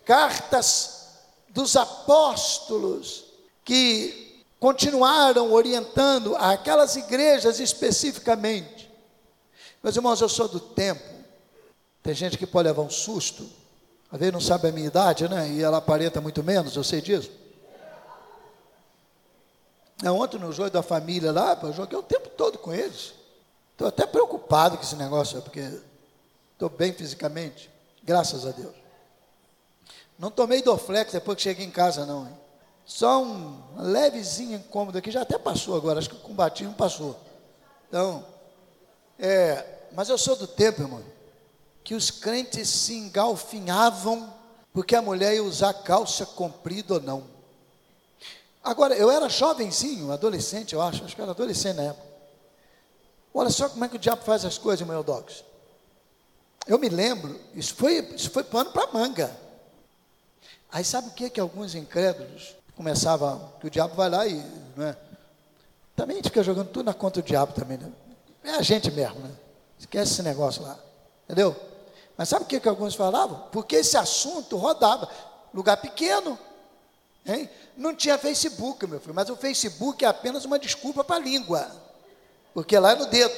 cartas 0.05 1.07
dos 1.49 1.75
apóstolos 1.75 3.25
que 3.63 4.43
continuaram 4.59 5.51
orientando 5.51 6.35
aquelas 6.35 6.95
igrejas 6.95 7.59
especificamente 7.59 8.85
meus 9.85 9.95
irmãos, 9.95 10.19
eu 10.19 10.27
sou 10.27 10.47
do 10.47 10.59
tempo. 10.59 11.03
Tem 12.01 12.11
gente 12.15 12.39
que 12.39 12.47
pode 12.47 12.67
levar 12.67 12.81
um 12.81 12.89
susto. 12.89 13.47
Às 14.11 14.17
vezes 14.17 14.33
não 14.33 14.41
sabe 14.41 14.67
a 14.67 14.71
minha 14.71 14.87
idade, 14.87 15.29
né? 15.29 15.47
E 15.47 15.61
ela 15.61 15.77
aparenta 15.77 16.19
muito 16.19 16.43
menos, 16.43 16.75
eu 16.75 16.83
sei 16.83 17.01
disso. 17.01 17.29
É, 20.03 20.09
ontem 20.09 20.39
no 20.39 20.51
jogo 20.51 20.71
da 20.71 20.81
família 20.81 21.31
lá, 21.31 21.55
eu 21.61 21.71
joguei 21.71 21.99
o 21.99 22.01
tempo 22.01 22.29
todo 22.29 22.57
com 22.57 22.73
eles. 22.73 23.13
Estou 23.73 23.87
até 23.87 24.07
preocupado 24.07 24.75
com 24.75 24.81
esse 24.81 24.95
negócio, 24.95 25.39
porque 25.43 25.79
estou 26.53 26.67
bem 26.67 26.91
fisicamente, 26.91 27.69
graças 28.03 28.43
a 28.43 28.49
Deus. 28.49 28.73
Não 30.17 30.31
tomei 30.31 30.61
Dorflex 30.61 31.11
depois 31.11 31.35
que 31.35 31.43
cheguei 31.43 31.65
em 31.65 31.71
casa, 31.71 32.05
não. 32.05 32.25
Hein? 32.25 32.37
Só 32.85 33.21
um 33.21 33.57
levezinho 33.77 34.57
incômodo 34.57 34.97
aqui, 34.97 35.11
já 35.11 35.23
até 35.23 35.37
passou 35.37 35.75
agora, 35.75 35.99
acho 35.99 36.09
que 36.09 36.15
o 36.15 36.19
combatinho 36.19 36.71
passou. 36.73 37.19
Então, 37.87 38.25
é, 39.17 39.65
mas 39.91 40.09
eu 40.09 40.17
sou 40.17 40.35
do 40.35 40.47
tempo, 40.47 40.81
irmão, 40.81 41.01
que 41.83 41.95
os 41.95 42.11
crentes 42.11 42.69
se 42.69 42.93
engalfinhavam 42.93 44.33
porque 44.71 44.95
a 44.95 45.01
mulher 45.01 45.33
ia 45.33 45.43
usar 45.43 45.73
calça 45.73 46.25
comprida 46.25 46.95
ou 46.95 47.01
não. 47.01 47.23
Agora, 48.63 48.95
eu 48.95 49.09
era 49.09 49.29
jovenzinho, 49.29 50.11
adolescente, 50.11 50.73
eu 50.73 50.81
acho, 50.81 51.03
acho 51.05 51.15
que 51.15 51.21
era 51.21 51.31
adolescente 51.31 51.77
na 51.77 51.83
época. 51.83 52.05
Olha 53.33 53.49
só 53.49 53.69
como 53.69 53.83
é 53.85 53.89
que 53.89 53.95
o 53.95 53.99
diabo 53.99 54.23
faz 54.23 54.43
as 54.45 54.57
coisas, 54.57 54.87
meu 54.87 55.03
Dox. 55.03 55.43
Eu 56.67 56.79
me 56.79 56.89
lembro, 56.89 57.39
isso 57.53 57.75
foi, 57.75 57.99
isso 58.15 58.29
foi 58.29 58.43
pano 58.43 58.71
para 58.71 58.91
manga. 58.91 59.44
Aí 60.71 60.83
sabe 60.83 61.09
o 61.09 61.11
que 61.11 61.29
que 61.29 61.39
alguns 61.39 61.75
incrédulos 61.75 62.55
começavam, 62.75 63.53
que 63.59 63.67
o 63.67 63.69
diabo 63.69 63.95
vai 63.95 64.09
lá 64.09 64.27
e, 64.27 64.43
não 64.75 64.85
é? 64.85 64.95
Também 65.95 66.15
a 66.15 66.17
gente 66.17 66.29
fica 66.29 66.43
jogando 66.43 66.69
tudo 66.69 66.85
na 66.85 66.93
conta 66.93 67.21
do 67.21 67.25
diabo 67.25 67.53
também, 67.53 67.77
né? 67.77 67.91
É 68.43 68.51
a 68.51 68.61
gente 68.61 68.91
mesmo, 68.91 69.19
né? 69.19 69.31
Esquece 69.79 70.13
esse 70.13 70.23
negócio 70.23 70.61
lá. 70.61 70.77
Entendeu? 71.23 71.55
Mas 72.17 72.29
sabe 72.29 72.45
o 72.45 72.47
que, 72.47 72.59
que 72.59 72.69
alguns 72.69 72.95
falavam? 72.95 73.47
Porque 73.51 73.77
esse 73.77 73.97
assunto 73.97 74.57
rodava. 74.57 75.09
Lugar 75.53 75.77
pequeno. 75.77 76.37
Hein? 77.25 77.49
Não 77.75 77.95
tinha 77.95 78.17
Facebook, 78.17 78.85
meu 78.85 78.99
filho, 78.99 79.13
mas 79.13 79.29
o 79.29 79.35
Facebook 79.35 80.05
é 80.05 80.07
apenas 80.07 80.45
uma 80.45 80.59
desculpa 80.59 81.03
para 81.03 81.15
a 81.15 81.19
língua. 81.19 81.69
Porque 82.53 82.77
lá 82.77 82.91
é 82.91 82.95
no 82.95 83.07
dedo. 83.07 83.33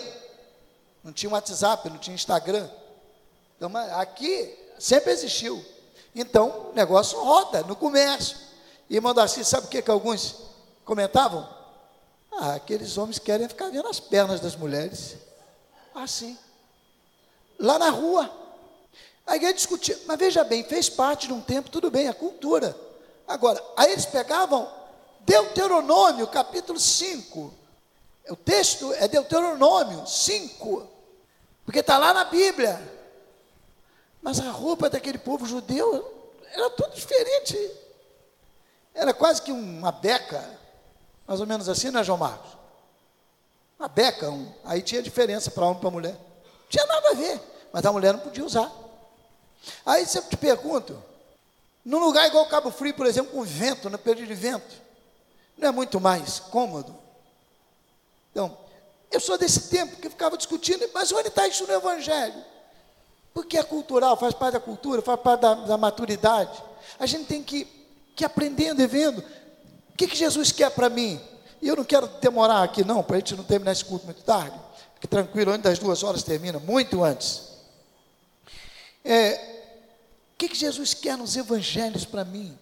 Não 1.03 1.13
tinha 1.13 1.31
WhatsApp, 1.31 1.89
não 1.89 1.97
tinha 1.97 2.13
Instagram. 2.13 2.67
Então, 3.55 3.71
aqui 3.95 4.55
sempre 4.77 5.11
existiu. 5.11 5.63
Então, 6.19 6.71
o 6.71 6.73
negócio 6.73 7.19
roda 7.19 7.61
no 7.61 7.75
comércio. 7.75 8.35
E, 8.89 8.95
irmão 8.95 9.13
Darcy, 9.13 9.45
sabe 9.45 9.67
o 9.67 9.69
que, 9.69 9.83
que 9.83 9.91
alguns 9.91 10.35
comentavam? 10.83 11.47
Ah, 12.31 12.55
aqueles 12.55 12.97
homens 12.97 13.19
querem 13.19 13.47
ficar 13.47 13.69
vendo 13.69 13.87
as 13.87 13.99
pernas 13.99 14.39
das 14.39 14.55
mulheres. 14.55 15.15
Assim. 15.93 16.35
Lá 17.59 17.77
na 17.77 17.91
rua. 17.91 18.31
A 19.27 19.35
igreja 19.35 19.53
discutia, 19.53 19.99
mas 20.07 20.17
veja 20.17 20.43
bem, 20.43 20.63
fez 20.63 20.89
parte 20.89 21.27
de 21.27 21.33
um 21.33 21.41
tempo, 21.41 21.69
tudo 21.69 21.91
bem, 21.91 22.07
a 22.07 22.13
cultura. 22.13 22.75
Agora, 23.27 23.63
aí 23.75 23.91
eles 23.91 24.05
pegavam 24.05 24.67
Deuteronômio, 25.19 26.25
capítulo 26.27 26.79
5. 26.79 27.53
O 28.29 28.35
texto 28.35 28.91
é 28.93 29.07
Deuteronômio 29.07 30.07
5, 30.07 30.87
porque 31.63 31.79
está 31.79 31.99
lá 31.99 32.11
na 32.11 32.23
Bíblia. 32.23 32.96
Mas 34.21 34.39
a 34.39 34.51
roupa 34.51 34.89
daquele 34.89 35.17
povo 35.17 35.45
judeu 35.45 36.33
era 36.51 36.69
tudo 36.71 36.93
diferente. 36.93 37.71
Era 38.93 39.13
quase 39.13 39.41
que 39.41 39.51
uma 39.51 39.91
beca, 39.91 40.43
mais 41.27 41.39
ou 41.39 41.45
menos 41.45 41.69
assim, 41.69 41.91
não 41.91 41.99
é, 41.99 42.03
João 42.03 42.17
Marcos? 42.17 42.57
Uma 43.77 43.87
beca, 43.87 44.29
um, 44.29 44.51
aí 44.65 44.81
tinha 44.81 45.03
diferença 45.03 45.51
para 45.51 45.65
homem 45.65 45.77
e 45.77 45.81
para 45.81 45.91
mulher. 45.91 46.13
Não 46.13 46.67
tinha 46.69 46.85
nada 46.85 47.09
a 47.09 47.13
ver, 47.13 47.39
mas 47.71 47.85
a 47.85 47.91
mulher 47.91 48.13
não 48.13 48.19
podia 48.19 48.43
usar. 48.43 48.71
Aí 49.85 50.05
você 50.05 50.21
te 50.21 50.35
pergunto, 50.35 51.01
num 51.85 51.99
lugar 51.99 52.27
igual 52.27 52.47
Cabo 52.47 52.71
Frio, 52.71 52.93
por 52.93 53.05
exemplo, 53.05 53.31
com 53.31 53.43
vento, 53.43 53.89
no 53.89 53.97
período 53.97 54.27
de 54.27 54.33
vento, 54.33 54.75
não 55.57 55.69
é 55.69 55.71
muito 55.71 55.99
mais 55.99 56.39
cômodo? 56.39 56.95
Então, 58.31 58.57
eu 59.11 59.19
sou 59.19 59.37
desse 59.37 59.69
tempo 59.69 59.95
que 59.97 60.09
ficava 60.09 60.37
discutindo, 60.37 60.89
mas 60.93 61.11
onde 61.11 61.27
está 61.27 61.47
isso 61.47 61.65
no 61.67 61.73
Evangelho? 61.73 62.43
Porque 63.37 63.55
é 63.55 63.61
cultural, 63.61 64.17
faz 64.17 64.33
parte 64.33 64.53
da 64.53 64.59
cultura, 64.59 64.99
faz 64.99 65.19
parte 65.19 65.41
da, 65.41 65.53
da 65.53 65.77
maturidade. 65.77 66.59
A 66.99 67.05
gente 67.05 67.25
tem 67.25 67.43
que, 67.43 67.67
que 68.15 68.25
aprendendo 68.25 68.81
e 68.81 68.87
vendo. 68.87 69.19
O 69.19 69.95
que, 69.95 70.07
que 70.07 70.15
Jesus 70.15 70.51
quer 70.51 70.71
para 70.71 70.89
mim? 70.89 71.21
E 71.61 71.67
eu 71.67 71.75
não 71.75 71.83
quero 71.83 72.07
demorar 72.19 72.63
aqui, 72.63 72.83
não, 72.83 73.03
para 73.03 73.17
a 73.17 73.19
gente 73.19 73.35
não 73.35 73.43
terminar 73.43 73.73
esse 73.73 73.85
culto 73.85 74.05
muito 74.05 74.23
tarde. 74.23 74.59
Tranquilo, 75.07 75.51
antes 75.51 75.61
das 75.65 75.77
duas 75.77 76.01
horas 76.01 76.23
termina, 76.23 76.57
muito 76.57 77.03
antes. 77.03 77.43
É, 79.05 79.35
o 80.33 80.37
que, 80.39 80.49
que 80.49 80.57
Jesus 80.57 80.95
quer 80.95 81.15
nos 81.15 81.37
evangelhos 81.37 82.05
para 82.05 82.25
mim? 82.25 82.57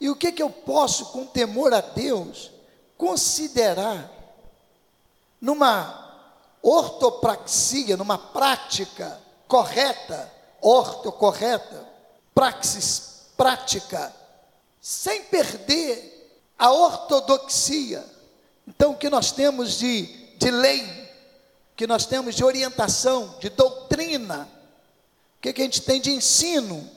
E 0.00 0.08
o 0.08 0.14
que, 0.14 0.30
que 0.30 0.42
eu 0.42 0.50
posso, 0.50 1.06
com 1.06 1.26
temor 1.26 1.74
a 1.74 1.80
Deus, 1.80 2.52
considerar 2.96 4.08
numa 5.40 6.05
ortopraxia, 6.68 7.96
numa 7.96 8.18
prática 8.18 9.20
correta, 9.46 10.32
ortocorreta, 10.60 11.86
praxis 12.34 13.26
prática, 13.36 14.12
sem 14.80 15.22
perder 15.24 16.42
a 16.58 16.72
ortodoxia. 16.72 18.04
Então, 18.66 18.92
o 18.92 18.96
que 18.96 19.08
nós 19.10 19.30
temos 19.30 19.78
de, 19.78 20.06
de 20.38 20.50
lei, 20.50 20.84
que 21.76 21.86
nós 21.86 22.06
temos 22.06 22.34
de 22.34 22.42
orientação, 22.42 23.36
de 23.38 23.50
doutrina, 23.50 24.48
o 25.38 25.42
que, 25.42 25.52
que 25.52 25.60
a 25.60 25.64
gente 25.64 25.82
tem 25.82 26.00
de 26.00 26.10
ensino 26.10 26.90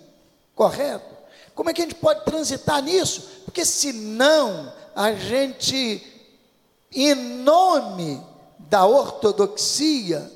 correto? 0.55 1.15
Como 1.53 1.69
é 1.69 1.73
que 1.73 1.81
a 1.81 1.85
gente 1.85 1.95
pode 1.95 2.23
transitar 2.23 2.81
nisso? 2.81 3.43
Porque 3.43 3.65
senão 3.65 4.73
a 4.95 5.11
gente, 5.11 6.01
em 6.91 7.13
nome 7.13 8.25
da 8.59 8.85
ortodoxia, 8.85 10.31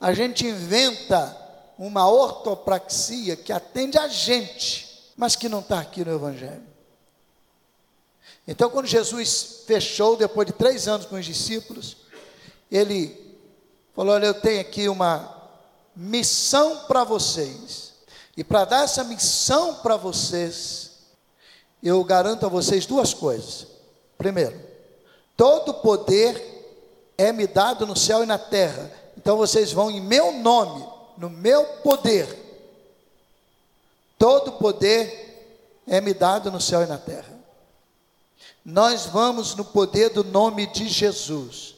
a 0.00 0.12
gente 0.14 0.46
inventa 0.46 1.36
uma 1.78 2.08
ortopraxia 2.08 3.36
que 3.36 3.52
atende 3.52 3.98
a 3.98 4.06
gente, 4.06 5.12
mas 5.16 5.34
que 5.34 5.48
não 5.48 5.60
está 5.60 5.80
aqui 5.80 6.04
no 6.04 6.14
Evangelho. 6.14 6.62
Então, 8.46 8.70
quando 8.70 8.86
Jesus 8.86 9.62
fechou, 9.66 10.16
depois 10.16 10.46
de 10.46 10.52
três 10.52 10.88
anos 10.88 11.06
com 11.06 11.16
os 11.16 11.24
discípulos, 11.24 11.96
ele 12.70 13.36
falou: 13.94 14.14
Olha, 14.14 14.26
eu 14.26 14.34
tenho 14.34 14.60
aqui 14.60 14.88
uma 14.88 15.42
missão 15.94 16.84
para 16.86 17.04
vocês, 17.04 17.92
e 18.36 18.42
para 18.42 18.64
dar 18.64 18.84
essa 18.84 19.04
missão 19.04 19.76
para 19.76 19.96
vocês, 19.96 20.92
eu 21.82 22.02
garanto 22.02 22.46
a 22.46 22.48
vocês 22.48 22.86
duas 22.86 23.12
coisas. 23.12 23.66
Primeiro, 24.16 24.58
todo 25.36 25.74
poder 25.74 26.51
é 27.16 27.32
me 27.32 27.46
dado 27.46 27.86
no 27.86 27.96
céu 27.96 28.22
e 28.22 28.26
na 28.26 28.38
terra. 28.38 28.90
Então 29.16 29.36
vocês 29.36 29.72
vão 29.72 29.90
em 29.90 30.00
meu 30.00 30.32
nome, 30.32 30.86
no 31.16 31.28
meu 31.30 31.64
poder. 31.82 32.26
Todo 34.18 34.52
poder 34.52 35.82
é 35.86 36.00
me 36.00 36.14
dado 36.14 36.50
no 36.50 36.60
céu 36.60 36.82
e 36.82 36.86
na 36.86 36.98
terra. 36.98 37.32
Nós 38.64 39.06
vamos 39.06 39.54
no 39.54 39.64
poder 39.64 40.10
do 40.10 40.22
nome 40.22 40.66
de 40.68 40.88
Jesus. 40.88 41.74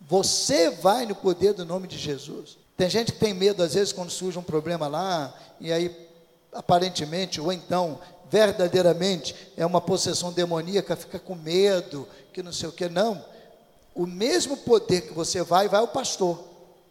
Você 0.00 0.70
vai 0.70 1.06
no 1.06 1.14
poder 1.14 1.52
do 1.52 1.64
nome 1.64 1.86
de 1.86 1.98
Jesus. 1.98 2.56
Tem 2.76 2.88
gente 2.88 3.12
que 3.12 3.18
tem 3.18 3.34
medo, 3.34 3.62
às 3.62 3.74
vezes, 3.74 3.92
quando 3.92 4.10
surge 4.10 4.38
um 4.38 4.42
problema 4.42 4.88
lá, 4.88 5.32
e 5.60 5.70
aí, 5.70 5.94
aparentemente, 6.52 7.40
ou 7.40 7.52
então, 7.52 8.00
verdadeiramente, 8.30 9.34
é 9.56 9.64
uma 9.64 9.80
possessão 9.80 10.32
demoníaca, 10.32 10.96
fica 10.96 11.18
com 11.18 11.34
medo, 11.34 12.08
que 12.32 12.42
não 12.42 12.52
sei 12.52 12.68
o 12.68 12.72
que. 12.72 12.88
Não 12.88 13.31
o 13.94 14.06
mesmo 14.06 14.56
poder 14.56 15.02
que 15.02 15.12
você 15.12 15.42
vai, 15.42 15.68
vai 15.68 15.82
o 15.82 15.88
pastor, 15.88 16.42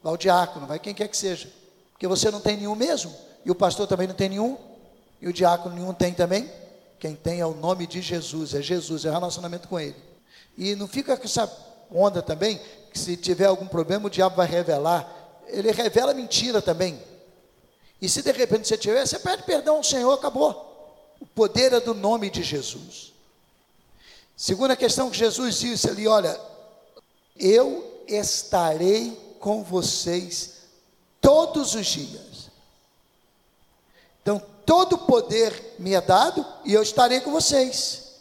vai 0.04 0.14
o 0.14 0.18
diácono, 0.18 0.68
vai 0.68 0.80
quem 0.80 0.94
quer 0.94 1.08
que 1.08 1.18
seja. 1.18 1.52
Porque 1.92 2.08
você 2.08 2.30
não 2.32 2.40
tem 2.40 2.58
nenhum 2.58 2.76
mesmo, 2.76 3.14
e 3.46 3.52
o 3.52 3.56
pastor 3.56 3.88
também 3.88 4.08
não 4.08 4.16
tem 4.16 4.30
nenhum, 4.30 4.58
e 5.22 5.28
o 5.28 5.34
diácono 5.34 5.76
nenhum 5.76 5.94
tem 5.94 6.14
também. 6.14 6.50
Quem 7.00 7.16
tem 7.16 7.40
é 7.40 7.46
o 7.46 7.54
nome 7.54 7.88
de 7.88 8.02
Jesus, 8.02 8.54
é 8.54 8.62
Jesus, 8.62 9.06
é 9.06 9.10
relacionamento 9.10 9.68
com 9.68 9.80
Ele. 9.80 9.96
E 10.58 10.76
não 10.76 10.88
fica 10.88 11.18
com 11.18 11.24
essa 11.24 11.52
onda 11.92 12.22
também, 12.22 12.62
que 12.92 13.00
se 13.00 13.18
tiver 13.18 13.46
algum 13.46 13.68
problema, 13.68 14.08
o 14.08 14.10
diabo 14.10 14.36
vai 14.36 14.48
revelar. 14.48 15.10
Ele 15.48 15.72
revela 15.72 16.14
mentira 16.14 16.62
também. 16.62 17.02
E 18.02 18.08
se 18.10 18.22
de 18.22 18.32
repente 18.32 18.68
você 18.68 18.78
tiver, 18.78 19.06
você 19.06 19.20
pede 19.20 19.44
perdão 19.44 19.78
ao 19.78 19.84
Senhor, 19.84 20.12
acabou. 20.14 21.16
O 21.20 21.26
poder 21.26 21.74
é 21.74 21.80
do 21.80 21.94
nome 21.94 22.30
de 22.30 22.42
Jesus. 22.42 23.14
Segunda 24.36 24.76
questão 24.76 25.10
que 25.12 25.18
Jesus 25.18 25.60
disse 25.60 25.88
ali, 25.90 26.08
olha, 26.08 26.40
eu 27.36 28.04
estarei 28.08 29.18
com 29.40 29.64
vocês 29.64 30.62
todos 31.20 31.76
os 31.76 31.88
dias. 31.88 32.50
Então, 34.22 34.42
todo 34.66 34.98
poder 35.00 35.76
me 35.80 35.94
é 35.94 36.02
dado 36.02 36.46
e 36.64 36.74
eu 36.74 36.82
estarei 36.82 37.22
com 37.22 37.32
vocês. 37.32 38.12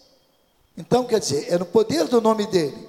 Então, 0.76 1.04
quer 1.04 1.20
dizer, 1.20 1.52
é 1.52 1.58
no 1.58 1.66
poder 1.66 2.08
do 2.08 2.20
nome 2.20 2.46
dele. 2.46 2.88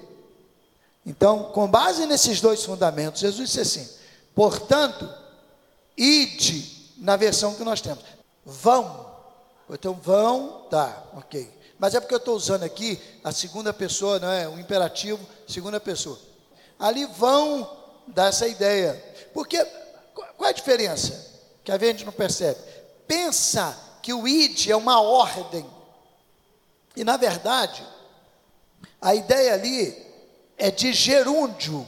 Então, 1.04 1.44
com 1.52 1.66
base 1.66 2.06
nesses 2.06 2.40
dois 2.40 2.64
fundamentos, 2.64 3.20
Jesus 3.20 3.50
disse 3.50 3.60
assim: 3.60 3.88
portanto, 4.34 5.08
ide, 5.96 6.92
na 6.98 7.16
versão 7.16 7.54
que 7.54 7.64
nós 7.64 7.80
temos, 7.80 8.04
vão. 8.44 9.10
Então, 9.68 9.94
vão, 9.94 10.66
tá, 10.70 11.02
ok. 11.16 11.61
Mas 11.82 11.96
é 11.96 12.00
porque 12.00 12.14
eu 12.14 12.18
estou 12.18 12.36
usando 12.36 12.62
aqui 12.62 12.96
a 13.24 13.32
segunda 13.32 13.72
pessoa, 13.72 14.20
não 14.20 14.30
é? 14.30 14.46
O 14.46 14.56
imperativo, 14.56 15.18
segunda 15.48 15.80
pessoa. 15.80 16.16
Ali 16.78 17.06
vão 17.06 17.68
dar 18.06 18.28
essa 18.28 18.46
ideia. 18.46 18.94
Porque 19.34 19.58
qual 20.14 20.46
é 20.46 20.50
a 20.50 20.52
diferença? 20.52 21.28
Que 21.64 21.72
a 21.72 21.78
gente 21.78 22.04
não 22.04 22.12
percebe. 22.12 22.60
Pensa 23.04 23.76
que 24.00 24.14
o 24.14 24.28
id 24.28 24.68
é 24.68 24.76
uma 24.76 25.00
ordem. 25.00 25.66
E 26.94 27.02
na 27.02 27.16
verdade, 27.16 27.84
a 29.00 29.12
ideia 29.16 29.54
ali 29.54 30.06
é 30.56 30.70
de 30.70 30.92
gerúndio. 30.92 31.84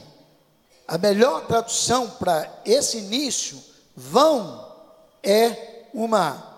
A 0.85 0.97
melhor 0.97 1.47
tradução 1.47 2.09
para 2.09 2.51
esse 2.65 2.97
início, 2.97 3.63
vão, 3.95 4.75
é 5.23 5.85
uma 5.93 6.53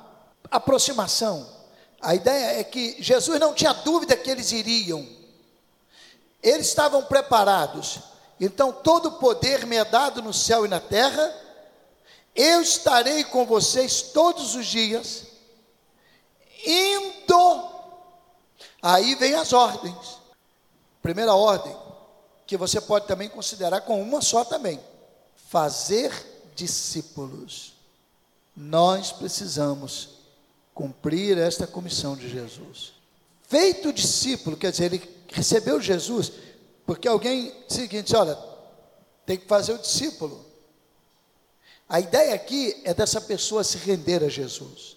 aproximação 0.50 1.56
a 2.02 2.14
ideia 2.14 2.60
é 2.60 2.64
que 2.64 3.02
Jesus 3.02 3.40
não 3.40 3.54
tinha 3.54 3.74
dúvida 3.74 4.16
que 4.16 4.30
eles 4.30 4.52
iriam. 4.52 5.08
Eles 6.42 6.68
estavam 6.68 7.04
preparados. 7.04 8.00
Então, 8.40 8.72
todo 8.72 9.08
o 9.08 9.12
poder 9.14 9.66
me 9.66 9.76
é 9.76 9.84
dado 9.84 10.22
no 10.22 10.34
céu 10.34 10.66
e 10.66 10.70
na 10.70 10.80
terra. 10.80 11.34
Eu 12.36 12.62
estarei 12.62 13.24
com 13.24 13.46
vocês 13.46 14.02
todos 14.02 14.54
os 14.54 14.68
dias, 14.68 15.24
indo. 16.64 17.70
Aí 18.80 19.16
vem 19.16 19.34
as 19.34 19.54
ordens. 19.54 20.20
Primeira 21.02 21.34
ordem, 21.34 21.76
que 22.46 22.56
você 22.56 22.80
pode 22.80 23.08
também 23.08 23.28
considerar 23.28 23.82
com 23.82 24.00
uma 24.00 24.22
só 24.22 24.46
também: 24.46 24.80
fazer 25.50 26.14
discípulos. 26.56 27.74
Nós 28.56 29.12
precisamos 29.12 30.17
cumprir 30.78 31.40
esta 31.40 31.66
comissão 31.66 32.16
de 32.16 32.30
Jesus. 32.30 32.94
Feito 33.42 33.92
discípulo, 33.92 34.56
quer 34.56 34.70
dizer, 34.70 34.94
ele 34.94 35.10
recebeu 35.30 35.82
Jesus, 35.82 36.32
porque 36.86 37.08
alguém, 37.08 37.52
seguinte, 37.68 38.16
olha, 38.16 38.38
tem 39.26 39.40
que 39.40 39.48
fazer 39.48 39.74
o 39.74 39.80
discípulo. 39.80 40.46
A 41.90 42.00
ideia 42.00 42.36
aqui 42.36 42.80
é 42.84 42.94
dessa 42.94 43.20
pessoa 43.20 43.64
se 43.64 43.80
render 43.80 44.24
a 44.24 44.30
Jesus, 44.30 44.96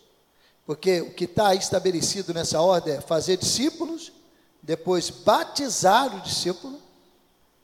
porque 0.67 1.01
o 1.01 1.15
que 1.15 1.25
está 1.25 1.55
estabelecido 1.55 2.35
nessa 2.35 2.61
ordem 2.61 2.97
é 2.97 3.01
fazer 3.01 3.39
discípulos, 3.39 4.13
depois 4.63 5.09
batizar 5.09 6.15
o 6.15 6.21
discípulo, 6.21 6.79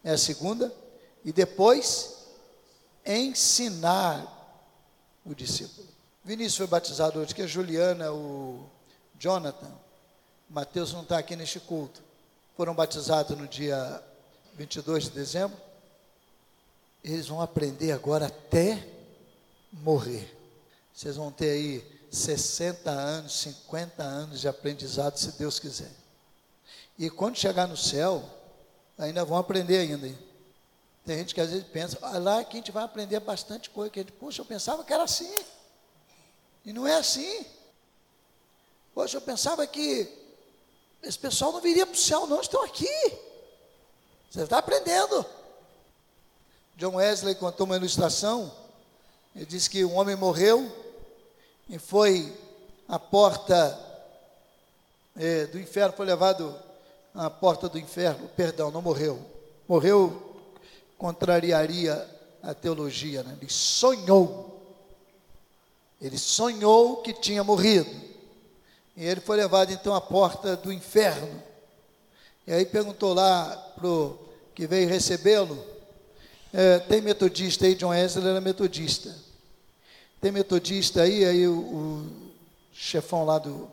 é 0.02 0.12
a 0.12 0.18
segunda, 0.18 0.72
e 1.22 1.35
depois 1.35 2.16
ensinar 3.05 4.33
o 5.22 5.35
discípulo. 5.35 5.96
Vinícius 6.27 6.57
foi 6.57 6.67
batizado 6.67 7.21
hoje, 7.21 7.33
que 7.33 7.43
a 7.43 7.47
Juliana, 7.47 8.12
o 8.12 8.69
Jonathan, 9.17 9.73
Mateus 10.51 10.93
não 10.93 11.03
está 11.03 11.19
aqui 11.19 11.37
neste 11.37 11.61
culto. 11.61 12.03
Foram 12.57 12.75
batizados 12.75 13.39
no 13.39 13.47
dia 13.47 14.03
22 14.55 15.05
de 15.05 15.11
dezembro. 15.11 15.57
Eles 17.05 17.29
vão 17.29 17.41
aprender 17.41 17.93
agora 17.93 18.27
até 18.27 18.85
morrer. 19.73 20.37
Vocês 20.93 21.15
vão 21.15 21.31
ter 21.31 21.51
aí 21.51 22.09
60 22.11 22.91
anos, 22.91 23.39
50 23.39 24.03
anos 24.03 24.41
de 24.41 24.49
aprendizado, 24.49 25.17
se 25.19 25.31
Deus 25.39 25.61
quiser. 25.61 25.93
E 26.99 27.09
quando 27.09 27.37
chegar 27.37 27.69
no 27.69 27.77
céu, 27.77 28.29
ainda 28.99 29.25
vão 29.25 29.39
aprender 29.39 29.79
ainda. 29.79 30.12
Tem 31.05 31.19
gente 31.19 31.37
que 31.37 31.41
às 31.41 31.51
vezes 31.51 31.69
pensa, 31.69 31.97
ah, 32.03 32.19
lá 32.19 32.43
que 32.43 32.57
a 32.57 32.59
gente 32.59 32.73
vai 32.73 32.83
aprender 32.83 33.21
bastante 33.21 33.71
coisa. 33.71 33.93
Que 33.93 34.01
a 34.01 34.03
gente, 34.03 34.11
Poxa, 34.11 34.41
eu 34.41 34.45
pensava 34.45 34.83
que 34.83 34.93
era 34.93 35.05
assim. 35.05 35.33
E 36.66 36.72
não 36.72 36.85
é 36.85 36.96
assim. 36.96 37.46
Poxa, 38.92 39.18
eu 39.18 39.20
pensava 39.20 39.64
que 39.68 40.12
esse 41.00 41.18
pessoal 41.18 41.52
não 41.52 41.61
viria 41.61 41.87
para 41.87 41.94
o 41.94 41.98
céu, 41.98 42.26
não, 42.26 42.40
estão 42.40 42.62
aqui. 42.64 42.90
Você 44.29 44.42
está 44.42 44.59
aprendendo. 44.59 45.24
John 46.76 46.96
Wesley 46.96 47.37
contou 47.37 47.66
uma 47.66 47.76
ilustração. 47.76 48.52
Ele 49.35 49.46
disse 49.46 49.70
que 49.70 49.85
um 49.85 49.94
homem 49.96 50.16
morreu 50.16 50.70
e 51.68 51.79
foi 51.79 52.37
à 52.88 52.98
porta 52.98 53.79
é, 55.16 55.46
do 55.46 55.61
inferno, 55.61 55.96
foi 55.96 56.05
levado 56.05 56.55
à 57.14 57.31
porta 57.31 57.68
do 57.68 57.79
inferno. 57.79 58.29
Perdão, 58.31 58.72
não 58.72 58.83
morreu. 58.83 59.24
Morreu 59.68 60.35
contrariaria 60.98 62.11
a 62.42 62.55
teologia, 62.55 63.22
né? 63.22 63.37
ele 63.40 63.50
sonhou 63.50 64.56
ele 66.01 66.19
sonhou 66.19 66.99
que 66.99 67.13
tinha 67.13 67.43
morrido. 67.45 67.91
E 68.97 69.05
ele 69.05 69.21
foi 69.21 69.37
levado 69.37 69.73
então 69.73 69.95
à 69.95 70.01
porta 70.01 70.57
do 70.57 70.73
inferno. 70.73 71.43
E 72.47 72.53
aí 72.53 72.65
perguntou 72.65 73.13
lá 73.13 73.57
para 73.75 73.87
o 73.87 74.19
que 74.55 74.67
veio 74.67 74.89
recebê-lo, 74.89 75.77
É, 76.53 76.79
tem 76.79 77.03
metodista 77.03 77.67
aí, 77.67 77.75
John 77.75 77.91
Wesley 77.91 78.27
era 78.27 78.41
metodista. 78.41 79.15
Tem 80.23 80.33
metodista 80.33 81.03
aí, 81.03 81.23
aí 81.23 81.47
o, 81.47 81.53
o 81.53 82.33
chefão 82.73 83.27
lá 83.27 83.39
do, 83.39 83.69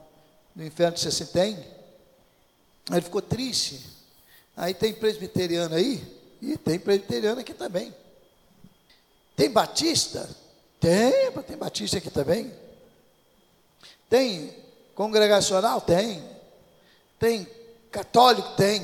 do 0.54 0.64
inferno 0.66 0.96
disse 0.96 1.08
assim, 1.08 1.26
tem? 1.28 1.56
Aí 2.90 2.98
ele 2.98 3.02
ficou 3.02 3.22
triste. 3.22 3.80
Aí 4.58 4.74
tem 4.74 4.94
presbiteriano 4.94 5.76
aí, 5.76 6.04
e 6.42 6.58
tem 6.58 6.78
presbiteriano 6.78 7.40
aqui 7.40 7.54
também. 7.54 7.96
Tem 9.34 9.50
batista? 9.50 10.30
Tem, 10.84 11.32
tem 11.44 11.56
batista 11.56 11.98
aqui 11.98 12.10
também. 12.10 12.54
Tem 14.10 14.54
congregacional? 14.94 15.80
Tem. 15.80 16.22
Tem 17.18 17.48
católico? 17.90 18.54
Tem. 18.58 18.82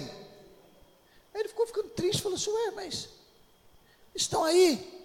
Aí 1.33 1.41
ele 1.41 1.49
ficou 1.49 1.67
ficando 1.67 1.89
triste, 1.89 2.21
falou 2.21 2.38
assim, 2.38 2.51
ué, 2.51 2.71
mas 2.71 3.09
estão 4.15 4.45
aí. 4.45 5.03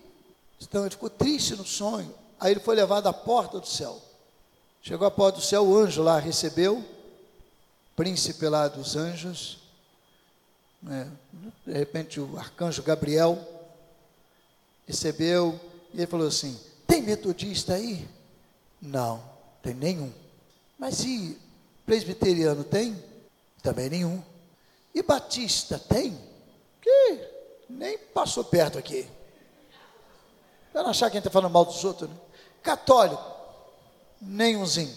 Então 0.62 0.82
ele 0.82 0.90
ficou 0.90 1.10
triste 1.10 1.56
no 1.56 1.66
sonho. 1.66 2.14
Aí 2.38 2.52
ele 2.52 2.60
foi 2.60 2.76
levado 2.76 3.08
à 3.08 3.12
porta 3.12 3.58
do 3.58 3.66
céu. 3.66 4.00
Chegou 4.80 5.04
à 5.04 5.10
porta 5.10 5.40
do 5.40 5.44
céu, 5.44 5.66
o 5.66 5.76
anjo 5.76 6.00
lá 6.00 6.20
recebeu, 6.20 6.84
príncipe 7.96 8.46
lá 8.46 8.68
dos 8.68 8.94
anjos, 8.94 9.58
né? 10.80 11.10
de 11.66 11.72
repente 11.72 12.20
o 12.20 12.38
arcanjo 12.38 12.84
Gabriel 12.84 13.36
recebeu, 14.86 15.58
e 15.92 15.96
ele 15.98 16.06
falou 16.06 16.28
assim: 16.28 16.56
Tem 16.94 17.02
metodista 17.02 17.74
aí? 17.74 18.08
Não, 18.80 19.20
tem 19.60 19.74
nenhum. 19.74 20.12
Mas 20.78 21.02
e 21.02 21.36
presbiteriano 21.84 22.62
tem? 22.62 22.96
Também 23.60 23.90
nenhum. 23.90 24.22
E 24.94 25.02
batista 25.02 25.76
tem? 25.76 26.16
Que 26.80 27.18
nem 27.68 27.98
passou 27.98 28.44
perto 28.44 28.78
aqui. 28.78 29.08
Para 30.72 30.84
não 30.84 30.90
achar 30.90 31.10
que 31.10 31.16
a 31.16 31.18
gente 31.18 31.26
está 31.26 31.32
falando 31.32 31.52
mal 31.52 31.64
dos 31.64 31.82
outros, 31.82 32.08
né? 32.08 32.16
Católico, 32.62 33.24
nenhumzinho. 34.20 34.94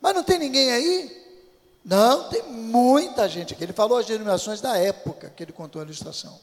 Mas 0.00 0.14
não 0.14 0.22
tem 0.22 0.38
ninguém 0.38 0.70
aí? 0.70 1.40
Não, 1.84 2.28
tem 2.28 2.44
muita 2.44 3.28
gente 3.28 3.54
aqui. 3.54 3.64
Ele 3.64 3.72
falou 3.72 3.98
as 3.98 4.06
denominações 4.06 4.60
da 4.60 4.78
época 4.78 5.30
que 5.30 5.42
ele 5.42 5.52
contou 5.52 5.82
a 5.82 5.84
ilustração. 5.84 6.38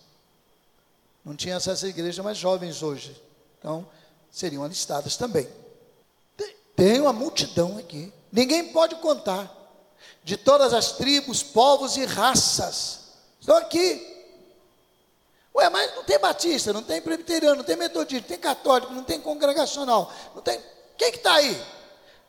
Não 1.23 1.34
tinha 1.34 1.56
acesso 1.56 1.86
à 1.86 1.88
igreja 1.88 2.21
mais 2.21 2.38
jovens 2.38 2.84
hoje. 2.84 3.15
Então, 3.58 3.88
seriam 4.34 4.63
alistadas 4.63 5.15
também. 5.15 5.48
Tem, 6.76 7.00
uma 7.00 7.13
multidão 7.13 7.78
aqui. 7.78 8.12
Ninguém 8.32 8.74
pode 8.74 8.96
contar. 8.96 9.50
De 10.24 10.36
todas 10.36 10.74
as 10.74 10.93
tribos, 10.93 11.43
povos 11.43 11.96
e 11.96 12.04
raças. 12.04 13.00
Estão 13.39 13.56
aqui. 13.56 14.10
Ué, 15.56 15.69
mas 15.69 15.96
não 15.96 16.04
tem 16.04 16.19
batista, 16.19 16.74
não 16.74 16.82
tem 16.82 17.00
presbiteriano, 17.00 17.58
não 17.58 17.63
tem 17.63 17.76
metodista, 17.76 18.22
não 18.22 18.28
tem 18.28 18.39
católico, 18.39 18.91
não 18.91 19.04
tem 19.04 19.22
congregacional, 19.22 20.12
não 20.34 20.41
tem 20.41 20.60
quem 20.98 21.12
que 21.12 21.17
está 21.17 21.34
aí? 21.36 21.62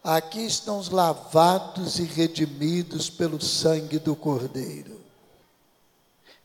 Aqui 0.03 0.45
estão 0.45 0.79
os 0.79 0.91
lavados 0.91 1.99
e 1.99 2.03
redimidos 2.03 3.09
pelo 3.09 3.41
sangue 3.41 3.99
do 3.99 4.15
Cordeiro. 4.15 5.01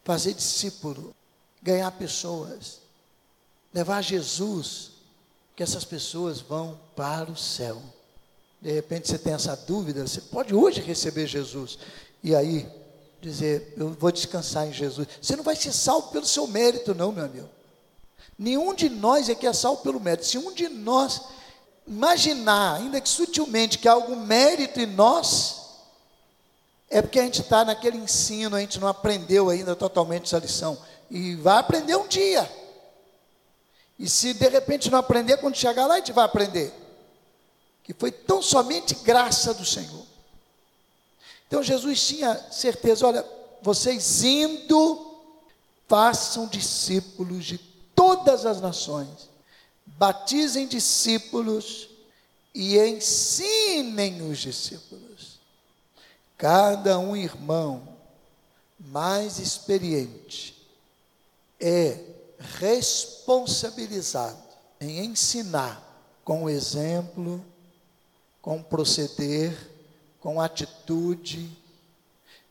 Fazer 0.04 0.34
discípulo, 0.34 1.16
ganhar 1.62 1.92
pessoas, 1.92 2.80
levar 3.74 4.02
Jesus, 4.02 4.92
que 5.60 5.64
essas 5.64 5.84
pessoas 5.84 6.40
vão 6.40 6.80
para 6.96 7.30
o 7.30 7.36
céu. 7.36 7.82
De 8.62 8.72
repente 8.72 9.10
você 9.10 9.18
tem 9.18 9.34
essa 9.34 9.58
dúvida, 9.58 10.08
você 10.08 10.22
pode 10.22 10.56
hoje 10.56 10.80
receber 10.80 11.28
Jesus. 11.28 11.78
E 12.24 12.34
aí, 12.34 12.66
dizer, 13.22 13.74
eu 13.76 13.90
vou 13.90 14.10
descansar 14.10 14.70
em 14.70 14.72
Jesus. 14.72 15.06
Você 15.22 15.36
não 15.36 15.44
vai 15.44 15.58
ser 15.58 15.74
salvo 15.74 16.12
pelo 16.12 16.26
seu 16.26 16.48
mérito, 16.48 16.96
não, 16.96 17.12
meu 17.12 17.26
amigo. 17.26 17.50
Nenhum 18.38 18.74
de 18.74 18.88
nós 18.88 19.28
é 19.28 19.36
que 19.36 19.46
é 19.46 19.52
salvo 19.52 19.82
pelo 19.82 20.00
mérito. 20.00 20.28
Se 20.28 20.38
um 20.38 20.54
de 20.54 20.70
nós 20.70 21.24
imaginar, 21.86 22.76
ainda 22.76 23.02
que 23.02 23.10
sutilmente, 23.10 23.80
que 23.80 23.88
há 23.90 23.92
algum 23.92 24.16
mérito 24.16 24.80
em 24.80 24.86
nós, 24.86 25.58
é 26.90 27.02
porque 27.02 27.20
a 27.20 27.24
gente 27.24 27.42
está 27.42 27.66
naquele 27.66 27.98
ensino, 27.98 28.56
a 28.56 28.62
gente 28.62 28.80
não 28.80 28.88
aprendeu 28.88 29.50
ainda 29.50 29.76
totalmente 29.76 30.24
essa 30.24 30.38
lição. 30.38 30.78
E 31.12 31.36
vai 31.36 31.58
aprender 31.58 31.98
um 31.98 32.08
dia. 32.08 32.50
E 34.00 34.10
se 34.10 34.34
de 34.34 34.48
repente 34.48 34.90
não 34.90 34.98
aprender, 34.98 35.38
quando 35.38 35.56
chegar 35.56 35.86
lá, 35.86 35.96
a 35.96 35.98
gente 35.98 36.14
vai 36.14 36.26
aprender. 36.26 36.74
Que 37.84 37.94
foi 37.94 38.12
tão 38.12 38.42
somente 38.42 38.96
graça 38.96 39.54
do 39.54 39.66
Senhor. 39.66 40.06
Então 41.48 41.62
Jesus 41.62 42.08
tinha 42.08 42.36
certeza: 42.52 43.06
olha, 43.06 43.26
vocês 43.62 44.24
indo, 44.24 45.20
façam 45.88 46.48
discípulos 46.48 47.46
de 47.46 47.58
todas 47.94 48.46
as 48.46 48.62
nações 48.62 49.30
batizem 49.98 50.66
discípulos 50.66 51.90
e 52.56 52.78
ensinem 52.78 54.30
os 54.30 54.40
discípulos. 54.40 55.40
Cada 56.38 56.98
um 56.98 57.16
irmão 57.16 57.88
mais 58.80 59.40
experiente 59.40 60.56
é 61.60 62.00
responsabilizado 62.40 64.38
em 64.80 65.06
ensinar 65.06 65.86
com 66.24 66.44
o 66.44 66.50
exemplo, 66.50 67.44
com 68.42 68.62
proceder, 68.62 69.56
com 70.20 70.40
atitude. 70.40 71.50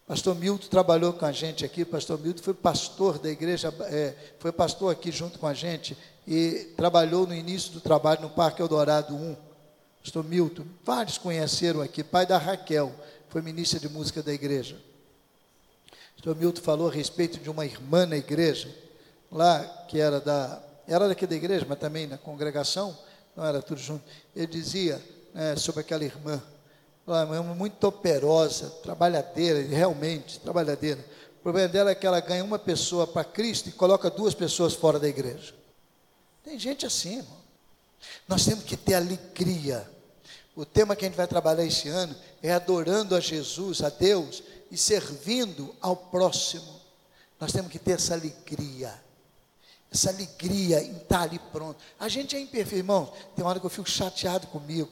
Pastor 0.06 0.34
Milton 0.34 0.68
trabalhou 0.68 1.12
com 1.12 1.24
a 1.24 1.32
gente 1.32 1.64
aqui, 1.64 1.84
Pastor 1.84 2.18
Milton 2.18 2.42
foi 2.42 2.54
pastor 2.54 3.18
da 3.18 3.28
igreja, 3.28 3.72
é, 3.82 4.14
foi 4.38 4.52
pastor 4.52 4.90
aqui 4.90 5.12
junto 5.12 5.38
com 5.38 5.46
a 5.46 5.54
gente 5.54 5.96
e 6.26 6.72
trabalhou 6.76 7.26
no 7.26 7.34
início 7.34 7.72
do 7.72 7.80
trabalho 7.80 8.22
no 8.22 8.30
Parque 8.30 8.60
Eldorado 8.60 9.14
1. 9.14 9.36
Pastor 10.02 10.24
Milton, 10.24 10.64
vários 10.84 11.18
conheceram 11.18 11.80
aqui, 11.80 12.02
pai 12.02 12.24
da 12.26 12.38
Raquel, 12.38 12.92
foi 13.28 13.42
ministra 13.42 13.78
de 13.78 13.88
música 13.88 14.22
da 14.22 14.32
igreja. 14.32 14.76
Pastor 16.16 16.34
Milton 16.34 16.62
falou 16.62 16.88
a 16.88 16.92
respeito 16.92 17.38
de 17.38 17.50
uma 17.50 17.64
irmã 17.64 18.06
na 18.06 18.16
igreja, 18.16 18.74
lá 19.30 19.64
que 19.88 20.00
era 20.00 20.20
da, 20.20 20.60
era 20.86 21.08
daqui 21.08 21.26
da 21.26 21.34
igreja, 21.34 21.66
mas 21.68 21.78
também 21.78 22.06
na 22.06 22.18
congregação, 22.18 22.96
não 23.36 23.44
era 23.44 23.62
tudo 23.62 23.80
junto. 23.80 24.04
Ele 24.34 24.46
dizia 24.46 25.02
né, 25.34 25.54
sobre 25.56 25.80
aquela 25.80 26.04
irmã, 26.04 26.42
uma 27.06 27.36
irmã 27.36 27.54
muito 27.54 27.86
operosa, 27.86 28.70
trabalhadeira, 28.82 29.60
realmente 29.62 30.40
trabalhadeira. 30.40 31.04
O 31.38 31.42
problema 31.42 31.68
dela 31.68 31.90
é 31.90 31.94
que 31.94 32.06
ela 32.06 32.20
ganha 32.20 32.44
uma 32.44 32.58
pessoa 32.58 33.06
para 33.06 33.24
Cristo 33.24 33.68
e 33.68 33.72
coloca 33.72 34.10
duas 34.10 34.34
pessoas 34.34 34.74
fora 34.74 34.98
da 34.98 35.08
igreja. 35.08 35.54
Tem 36.42 36.58
gente 36.58 36.84
assim, 36.84 37.18
irmão. 37.18 37.38
Nós 38.26 38.44
temos 38.44 38.64
que 38.64 38.76
ter 38.76 38.94
alegria. 38.94 39.88
O 40.56 40.64
tema 40.64 40.96
que 40.96 41.04
a 41.04 41.08
gente 41.08 41.16
vai 41.16 41.26
trabalhar 41.26 41.64
este 41.64 41.88
ano 41.88 42.14
é 42.42 42.52
adorando 42.52 43.14
a 43.14 43.20
Jesus, 43.20 43.82
a 43.82 43.88
Deus 43.88 44.42
e 44.70 44.76
servindo 44.76 45.74
ao 45.80 45.96
próximo. 45.96 46.80
Nós 47.40 47.52
temos 47.52 47.70
que 47.70 47.78
ter 47.78 47.92
essa 47.92 48.14
alegria. 48.14 48.92
Essa 49.90 50.10
alegria 50.10 50.82
em 50.82 50.96
estar 50.96 51.22
ali 51.22 51.38
pronto. 51.50 51.82
A 51.98 52.08
gente 52.08 52.36
é 52.36 52.40
imperfeito, 52.40 52.76
irmão. 52.76 53.12
Tem 53.34 53.44
hora 53.44 53.58
que 53.58 53.66
eu 53.66 53.70
fico 53.70 53.88
chateado 53.88 54.46
comigo. 54.48 54.90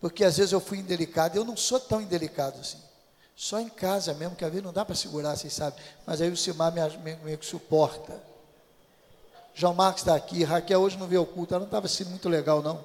Porque 0.00 0.22
às 0.22 0.36
vezes 0.36 0.52
eu 0.52 0.60
fui 0.60 0.78
indelicado. 0.78 1.36
Eu 1.36 1.44
não 1.44 1.56
sou 1.56 1.80
tão 1.80 2.00
indelicado 2.00 2.60
assim. 2.60 2.78
Só 3.34 3.58
em 3.58 3.68
casa 3.68 4.14
mesmo, 4.14 4.36
que 4.36 4.44
às 4.44 4.50
vezes 4.50 4.64
não 4.64 4.72
dá 4.72 4.84
para 4.84 4.94
segurar, 4.94 5.36
vocês 5.36 5.52
sabem. 5.52 5.82
Mas 6.06 6.20
aí 6.20 6.30
o 6.30 6.36
Simar 6.36 6.72
me, 6.72 6.80
me, 6.98 7.16
me 7.16 7.38
suporta. 7.42 8.22
João 9.54 9.74
Marcos 9.74 10.02
está 10.02 10.14
aqui, 10.14 10.42
Raquel 10.42 10.80
hoje 10.80 10.98
não 10.98 11.06
veio 11.06 11.22
o 11.22 11.26
culto, 11.26 11.54
ela 11.54 11.60
não 11.60 11.66
estava 11.66 11.86
assim 11.86 12.04
muito 12.04 12.28
legal, 12.28 12.60
não. 12.60 12.82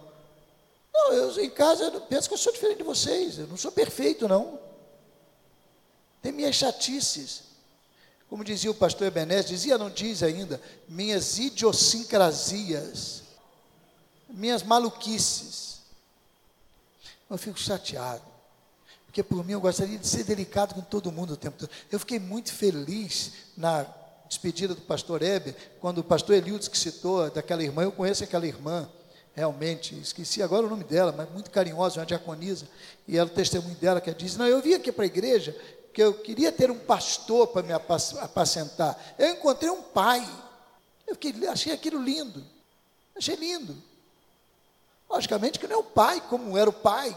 Não, 0.93 1.13
eu 1.13 1.43
em 1.43 1.50
casa 1.50 1.86
eu 1.86 2.02
penso 2.02 2.28
que 2.28 2.34
eu 2.34 2.38
sou 2.38 2.54
diferente 2.54 2.78
de 2.78 2.84
vocês, 2.84 3.39
eu 3.39 3.48
não 3.48 3.58
sou 3.58 3.72
perfeito, 3.72 4.28
não. 4.28 4.60
Tem 6.22 6.32
minhas 6.32 6.56
chatices. 6.56 7.48
Como 8.30 8.44
dizia 8.44 8.70
o 8.70 8.76
pastor 8.76 9.08
Ebenezer, 9.08 9.46
dizia, 9.46 9.78
não 9.78 9.89
diz 9.89 10.22
ainda, 10.22 10.62
minhas 10.88 11.39
idiosincrasias, 11.39 13.24
minhas 14.30 14.62
maluquices. 14.62 15.80
Eu 17.30 17.38
fico 17.38 17.60
chateado. 17.60 18.22
Porque 19.08 19.24
por 19.24 19.44
mim 19.44 19.54
eu 19.54 19.62
gostaria 19.62 19.98
de 19.98 20.08
ser 20.08 20.24
delicado 20.24 20.76
com 20.76 20.82
todo 20.82 21.12
mundo 21.12 21.34
o 21.34 21.38
tempo 21.38 21.58
todo. 21.58 21.70
Eu 21.92 22.00
fiquei 22.00 22.20
muito 22.20 22.54
feliz 22.54 23.32
na 23.58 23.84
despedida 24.28 24.76
do 24.76 24.82
pastor 24.82 25.24
Heber, 25.24 25.56
quando 25.82 25.98
o 25.98 26.04
pastor 26.04 26.36
Eliudes 26.36 26.68
que 26.68 26.78
citou 26.78 27.32
daquela 27.32 27.63
irmã, 27.63 27.82
eu 27.82 27.92
conheço 27.92 28.24
aquela 28.24 28.46
irmã, 28.46 28.88
realmente, 29.34 30.00
esqueci 30.00 30.44
agora 30.44 30.68
o 30.68 30.70
nome 30.70 30.84
dela, 30.84 31.12
mas 31.12 31.28
muito 31.32 31.50
carinhosa, 31.50 32.00
uma 32.00 32.06
diaconisa, 32.06 32.68
e 33.08 33.18
ela, 33.18 33.28
o 33.28 33.34
testemunho 33.34 33.76
dela 33.78 34.00
que 34.00 34.13
diz, 34.13 34.38
não, 34.38 34.46
eu 34.46 34.62
vim 34.62 34.76
aqui 34.76 34.92
para 34.92 35.04
a 35.04 35.08
igreja, 35.08 35.56
porque 35.99 36.03
eu 36.03 36.13
queria 36.13 36.51
ter 36.51 36.71
um 36.71 36.79
pastor 36.79 37.47
para 37.47 37.62
me 37.62 37.73
apacentar, 37.73 38.97
eu 39.17 39.31
encontrei 39.31 39.69
um 39.69 39.81
pai, 39.81 40.25
eu 41.05 41.13
fiquei, 41.15 41.45
achei 41.47 41.73
aquilo 41.73 42.01
lindo, 42.01 42.41
achei 43.17 43.35
lindo, 43.35 43.75
logicamente 45.09 45.59
que 45.59 45.67
não 45.67 45.75
é 45.75 45.79
o 45.79 45.83
pai 45.83 46.21
como 46.29 46.57
era 46.57 46.69
o 46.69 46.73
pai, 46.73 47.15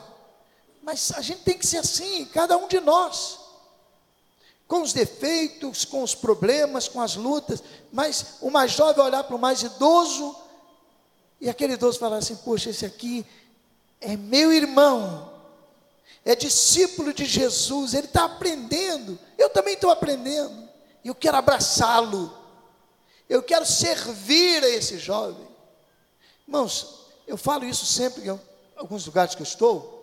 mas 0.82 1.12
a 1.12 1.20
gente 1.20 1.42
tem 1.42 1.56
que 1.56 1.64
ser 1.64 1.78
assim, 1.78 2.24
cada 2.26 2.56
um 2.56 2.66
de 2.66 2.80
nós, 2.80 3.38
com 4.66 4.82
os 4.82 4.92
defeitos, 4.92 5.84
com 5.84 6.02
os 6.02 6.14
problemas, 6.14 6.88
com 6.88 7.00
as 7.00 7.14
lutas, 7.14 7.62
mas 7.92 8.38
o 8.40 8.50
mais 8.50 8.72
jovem 8.72 9.04
olhar 9.04 9.22
para 9.22 9.36
o 9.36 9.38
mais 9.38 9.62
idoso 9.62 10.34
e 11.40 11.48
aquele 11.48 11.74
idoso 11.74 12.00
falar 12.00 12.16
assim: 12.16 12.34
Poxa, 12.36 12.70
esse 12.70 12.84
aqui 12.86 13.24
é 14.00 14.16
meu 14.16 14.52
irmão, 14.52 15.31
é 16.24 16.36
discípulo 16.36 17.12
de 17.12 17.24
Jesus, 17.24 17.94
ele 17.94 18.06
está 18.06 18.24
aprendendo, 18.24 19.18
eu 19.36 19.50
também 19.50 19.74
estou 19.74 19.90
aprendendo, 19.90 20.68
e 21.02 21.08
eu 21.08 21.14
quero 21.14 21.36
abraçá-lo, 21.36 22.32
eu 23.28 23.42
quero 23.42 23.66
servir 23.66 24.62
a 24.62 24.68
esse 24.68 24.98
jovem. 24.98 25.48
Irmãos, 26.46 27.06
eu 27.26 27.36
falo 27.36 27.64
isso 27.64 27.84
sempre 27.86 28.28
em 28.28 28.40
alguns 28.76 29.06
lugares 29.06 29.34
que 29.34 29.42
eu 29.42 29.46
estou, 29.46 30.00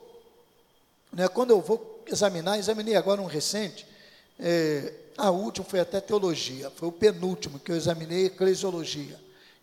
né, 1.11 1.27
quando 1.27 1.51
eu 1.51 1.61
vou 1.61 2.03
examinar, 2.05 2.57
examinei 2.57 2.95
agora 2.95 3.21
um 3.21 3.25
recente, 3.25 3.87
é, 4.39 4.93
a 5.17 5.29
última 5.31 5.65
foi 5.65 5.79
até 5.79 5.99
teologia, 5.99 6.71
foi 6.71 6.87
o 6.87 6.91
penúltimo 6.91 7.59
que 7.59 7.71
eu 7.71 7.75
examinei, 7.75 8.25
eclesiologia. 8.25 9.19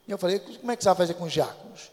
E 0.06 0.10
eu 0.10 0.18
falei, 0.18 0.38
como 0.38 0.70
é 0.70 0.76
que 0.76 0.82
você 0.82 0.88
vai 0.88 0.96
fazer 0.96 1.14
com 1.14 1.24
os 1.24 1.32
diáconos? 1.32 1.90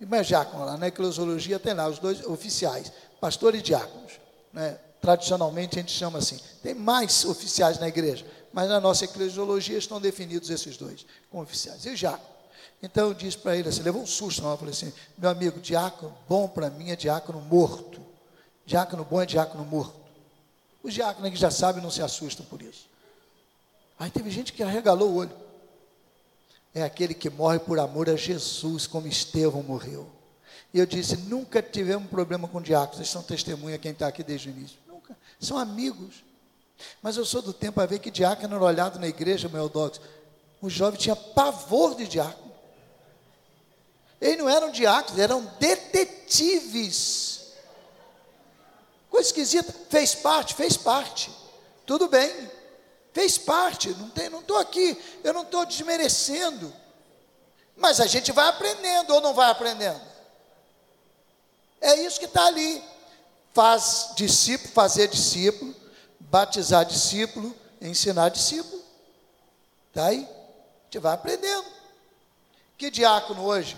E 0.00 0.06
mais 0.06 0.26
diácono 0.26 0.64
lá, 0.64 0.76
na 0.76 0.88
eclesiologia 0.88 1.58
tem 1.58 1.72
lá 1.72 1.88
os 1.88 1.98
dois 1.98 2.24
oficiais, 2.26 2.92
pastor 3.24 3.54
e 3.54 3.62
diáconos. 3.62 4.20
Né? 4.52 4.78
Tradicionalmente 5.00 5.78
a 5.78 5.80
gente 5.80 5.92
chama 5.92 6.18
assim. 6.18 6.38
Tem 6.62 6.74
mais 6.74 7.24
oficiais 7.24 7.78
na 7.78 7.88
igreja, 7.88 8.26
mas 8.52 8.68
na 8.68 8.78
nossa 8.78 9.06
eclesiologia 9.06 9.78
estão 9.78 9.98
definidos 9.98 10.50
esses 10.50 10.76
dois 10.76 11.06
como 11.30 11.42
oficiais. 11.42 11.86
E 11.86 11.88
o 11.88 11.96
diácono? 11.96 12.28
Então 12.82 13.08
eu 13.08 13.14
disse 13.14 13.38
para 13.38 13.56
ele 13.56 13.66
assim, 13.70 13.80
levou 13.80 14.02
um 14.02 14.06
susto, 14.06 14.42
eu 14.42 14.56
falei 14.58 14.74
assim, 14.74 14.92
meu 15.16 15.30
amigo, 15.30 15.58
diácono 15.58 16.14
bom 16.28 16.46
para 16.46 16.68
mim 16.68 16.90
é 16.90 16.96
diácono 16.96 17.40
morto. 17.40 17.98
Diácono 18.66 19.06
bom 19.06 19.22
é 19.22 19.24
diácono 19.24 19.64
morto. 19.64 19.94
Os 20.82 20.92
diáconos 20.92 21.30
que 21.30 21.36
já 21.36 21.50
sabem 21.50 21.82
não 21.82 21.90
se 21.90 22.02
assustam 22.02 22.44
por 22.44 22.60
isso. 22.60 22.86
Aí 23.98 24.10
teve 24.10 24.28
gente 24.28 24.52
que 24.52 24.62
arregalou 24.62 25.08
o 25.08 25.14
olho. 25.14 25.36
É 26.74 26.82
aquele 26.82 27.14
que 27.14 27.30
morre 27.30 27.58
por 27.58 27.78
amor 27.78 28.10
a 28.10 28.16
Jesus, 28.16 28.86
como 28.86 29.08
Estevão 29.08 29.62
morreu. 29.62 30.13
E 30.74 30.78
eu 30.80 30.84
disse: 30.84 31.16
nunca 31.16 31.62
tivemos 31.62 32.10
problema 32.10 32.48
com 32.48 32.60
diáconos, 32.60 32.98
eles 32.98 33.08
são 33.08 33.22
testemunha 33.22 33.78
quem 33.78 33.92
está 33.92 34.08
aqui 34.08 34.24
desde 34.24 34.48
o 34.48 34.50
início. 34.50 34.76
Nunca. 34.88 35.16
São 35.38 35.56
amigos. 35.56 36.24
Mas 37.00 37.16
eu 37.16 37.24
sou 37.24 37.40
do 37.40 37.52
tempo 37.52 37.80
a 37.80 37.86
ver 37.86 38.00
que 38.00 38.10
diácono 38.10 38.56
era 38.56 38.64
olhado 38.64 38.98
na 38.98 39.06
igreja, 39.06 39.48
meu 39.48 39.68
Deus. 39.68 40.00
O 40.60 40.68
jovem 40.68 40.98
tinha 40.98 41.14
pavor 41.14 41.94
de 41.94 42.08
diácono. 42.08 42.52
Eles 44.20 44.38
não 44.38 44.48
eram 44.48 44.72
diáconos, 44.72 45.20
eram 45.20 45.48
detetives. 45.60 47.52
Coisa 49.08 49.28
esquisita. 49.28 49.72
Fez 49.88 50.16
parte, 50.16 50.54
fez 50.54 50.76
parte. 50.76 51.30
Tudo 51.86 52.08
bem. 52.08 52.50
Fez 53.12 53.38
parte. 53.38 53.90
Não 53.90 54.08
estou 54.08 54.56
não 54.56 54.58
aqui. 54.58 55.00
Eu 55.22 55.32
não 55.32 55.42
estou 55.42 55.64
desmerecendo. 55.64 56.72
Mas 57.76 58.00
a 58.00 58.06
gente 58.08 58.32
vai 58.32 58.48
aprendendo 58.48 59.14
ou 59.14 59.20
não 59.20 59.34
vai 59.34 59.50
aprendendo? 59.50 60.13
É 61.84 61.94
isso 62.04 62.18
que 62.18 62.26
está 62.26 62.46
ali. 62.46 62.82
Faz 63.52 64.10
discípulo, 64.16 64.72
fazer 64.72 65.08
discípulo, 65.08 65.74
batizar 66.18 66.84
discípulo, 66.84 67.54
ensinar 67.80 68.30
discípulo. 68.30 68.82
Está 69.88 70.06
aí? 70.06 70.20
A 70.20 70.84
gente 70.84 70.98
vai 70.98 71.14
aprendendo. 71.14 71.66
Que 72.76 72.90
diácono 72.90 73.44
hoje 73.44 73.76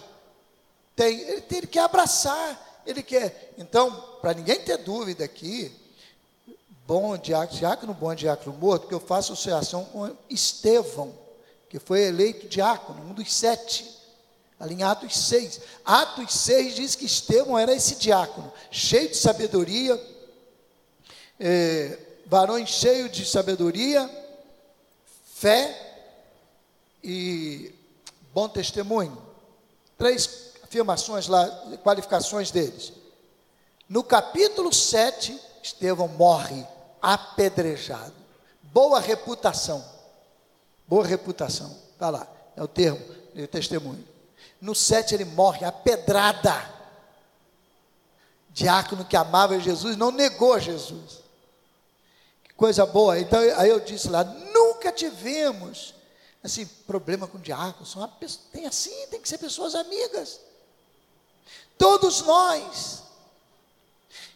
tem? 0.95 1.21
Ele 1.21 1.41
tem 1.43 1.61
que 1.63 1.79
abraçar 1.79 2.67
ele 2.87 3.03
quer. 3.03 3.53
Então, 3.59 3.91
para 4.21 4.33
ninguém 4.33 4.61
ter 4.61 4.79
dúvida 4.79 5.25
aqui, 5.25 5.73
bom 6.87 7.19
diácono, 7.19 7.59
diácono 7.59 7.95
bom 7.95 8.15
diácono 8.15 8.57
morto, 8.57 8.83
porque 8.83 8.95
eu 8.95 9.01
faço 9.01 9.33
associação 9.33 9.85
com 9.87 10.17
Estevão, 10.31 11.13
que 11.69 11.79
foi 11.79 12.05
eleito 12.05 12.47
diácono, 12.47 13.03
um 13.03 13.13
dos 13.13 13.33
sete, 13.35 13.85
ali 14.59 14.75
em 14.75 14.83
Atos 14.83 15.17
6. 15.17 15.61
Atos 15.85 16.33
6 16.33 16.75
diz 16.75 16.95
que 16.95 17.05
Estevão 17.05 17.59
era 17.59 17.75
esse 17.75 17.97
diácono, 17.97 18.53
cheio 18.71 19.09
de 19.09 19.17
sabedoria, 19.17 20.01
é, 21.39 21.99
varões 22.27 22.71
de 23.11 23.27
sabedoria, 23.27 24.11
fé 25.35 26.05
e 27.05 27.73
bom 28.33 28.49
testemunho. 28.49 29.17
Três 29.99 30.53
afirmações 30.63 31.27
lá, 31.29 31.47
qualificações 31.83 32.51
deles. 32.51 32.93
No 33.89 34.03
capítulo 34.03 34.73
7, 34.73 35.41
Estevão 35.63 36.09
morre 36.09 36.67
apedrejado. 37.01 38.13
Boa 38.63 39.01
reputação. 39.01 39.85
Boa 40.89 41.05
reputação. 41.05 41.77
Está 41.93 42.11
lá, 42.11 42.27
é 42.57 42.63
o 42.63 42.69
termo, 42.69 43.01
é 43.35 43.43
o 43.43 43.49
testemunho. 43.49 44.16
No 44.61 44.75
7 44.75 45.15
ele 45.15 45.25
morre 45.25 45.65
apedrada. 45.65 46.75
Diácono 48.51 49.05
que 49.05 49.17
amava 49.17 49.61
Jesus 49.61 49.97
não 49.97 50.11
negou 50.11 50.59
Jesus. 50.59 51.21
Que 52.45 52.55
coisa 52.55 52.87
boa. 52.87 53.19
Então 53.19 53.39
aí 53.39 53.69
eu 53.69 53.81
disse 53.81 54.09
lá, 54.09 54.25
nunca 54.25 54.91
tivemos 54.91 55.95
assim 56.43 56.65
problema 56.87 57.27
com 57.27 57.39
diácono. 57.39 57.85
São 57.85 58.09
tem 58.53 58.67
assim, 58.67 59.07
tem 59.09 59.21
que 59.21 59.29
ser 59.29 59.39
pessoas 59.39 59.75
amigas. 59.75 60.41
Todos 61.77 62.23
nós. 62.23 63.03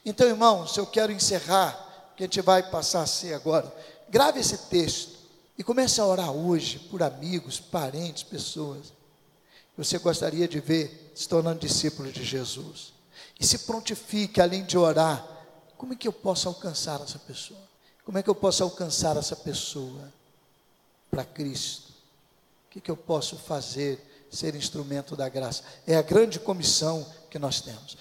Então, 0.05 0.27
irmãos, 0.27 0.77
eu 0.77 0.87
quero 0.87 1.13
encerrar, 1.13 2.13
que 2.17 2.25
a 2.25 2.27
gente 2.27 2.41
vai 2.41 2.63
passar 2.63 3.03
a 3.03 3.07
ser 3.07 3.35
agora. 3.35 3.73
Grave 4.09 4.41
esse 4.41 4.57
texto 4.57 5.19
e 5.57 5.65
comece 5.65 6.01
a 6.01 6.07
orar 6.07 6.31
hoje 6.31 6.79
por 6.91 7.03
amigos, 7.03 7.61
parentes, 7.61 8.23
pessoas 8.23 8.93
você 9.85 9.97
gostaria 9.99 10.47
de 10.47 10.61
ver 10.61 11.11
se 11.15 11.27
tornando 11.27 11.61
discípulos 11.61 12.13
de 12.13 12.23
Jesus. 12.23 12.93
E 13.39 13.47
se 13.47 13.61
prontifique, 13.61 14.39
além 14.39 14.63
de 14.63 14.77
orar, 14.77 15.27
como 15.79 15.95
é 15.95 15.97
que 15.97 16.07
eu 16.07 16.13
posso 16.13 16.49
alcançar 16.49 17.01
essa 17.01 17.19
pessoa? 17.19 17.61
Como 18.05 18.19
é 18.19 18.23
que 18.23 18.29
eu 18.29 18.35
posso 18.35 18.63
alcançar 18.63 19.17
essa 19.17 19.35
pessoa 19.35 20.13
para 21.11 21.25
Cristo? 21.25 21.89
O 22.67 22.71
que, 22.73 22.81
que 22.81 22.91
eu 22.91 22.97
posso 22.97 23.37
fazer, 23.37 24.27
ser 24.31 24.55
instrumento 24.55 25.17
da 25.17 25.31
graça? 25.31 25.63
É 25.87 25.97
a 25.97 26.03
grande 26.03 26.39
comissão 26.39 27.07
que 27.31 27.39
nós 27.39 27.63
temos. 27.63 27.97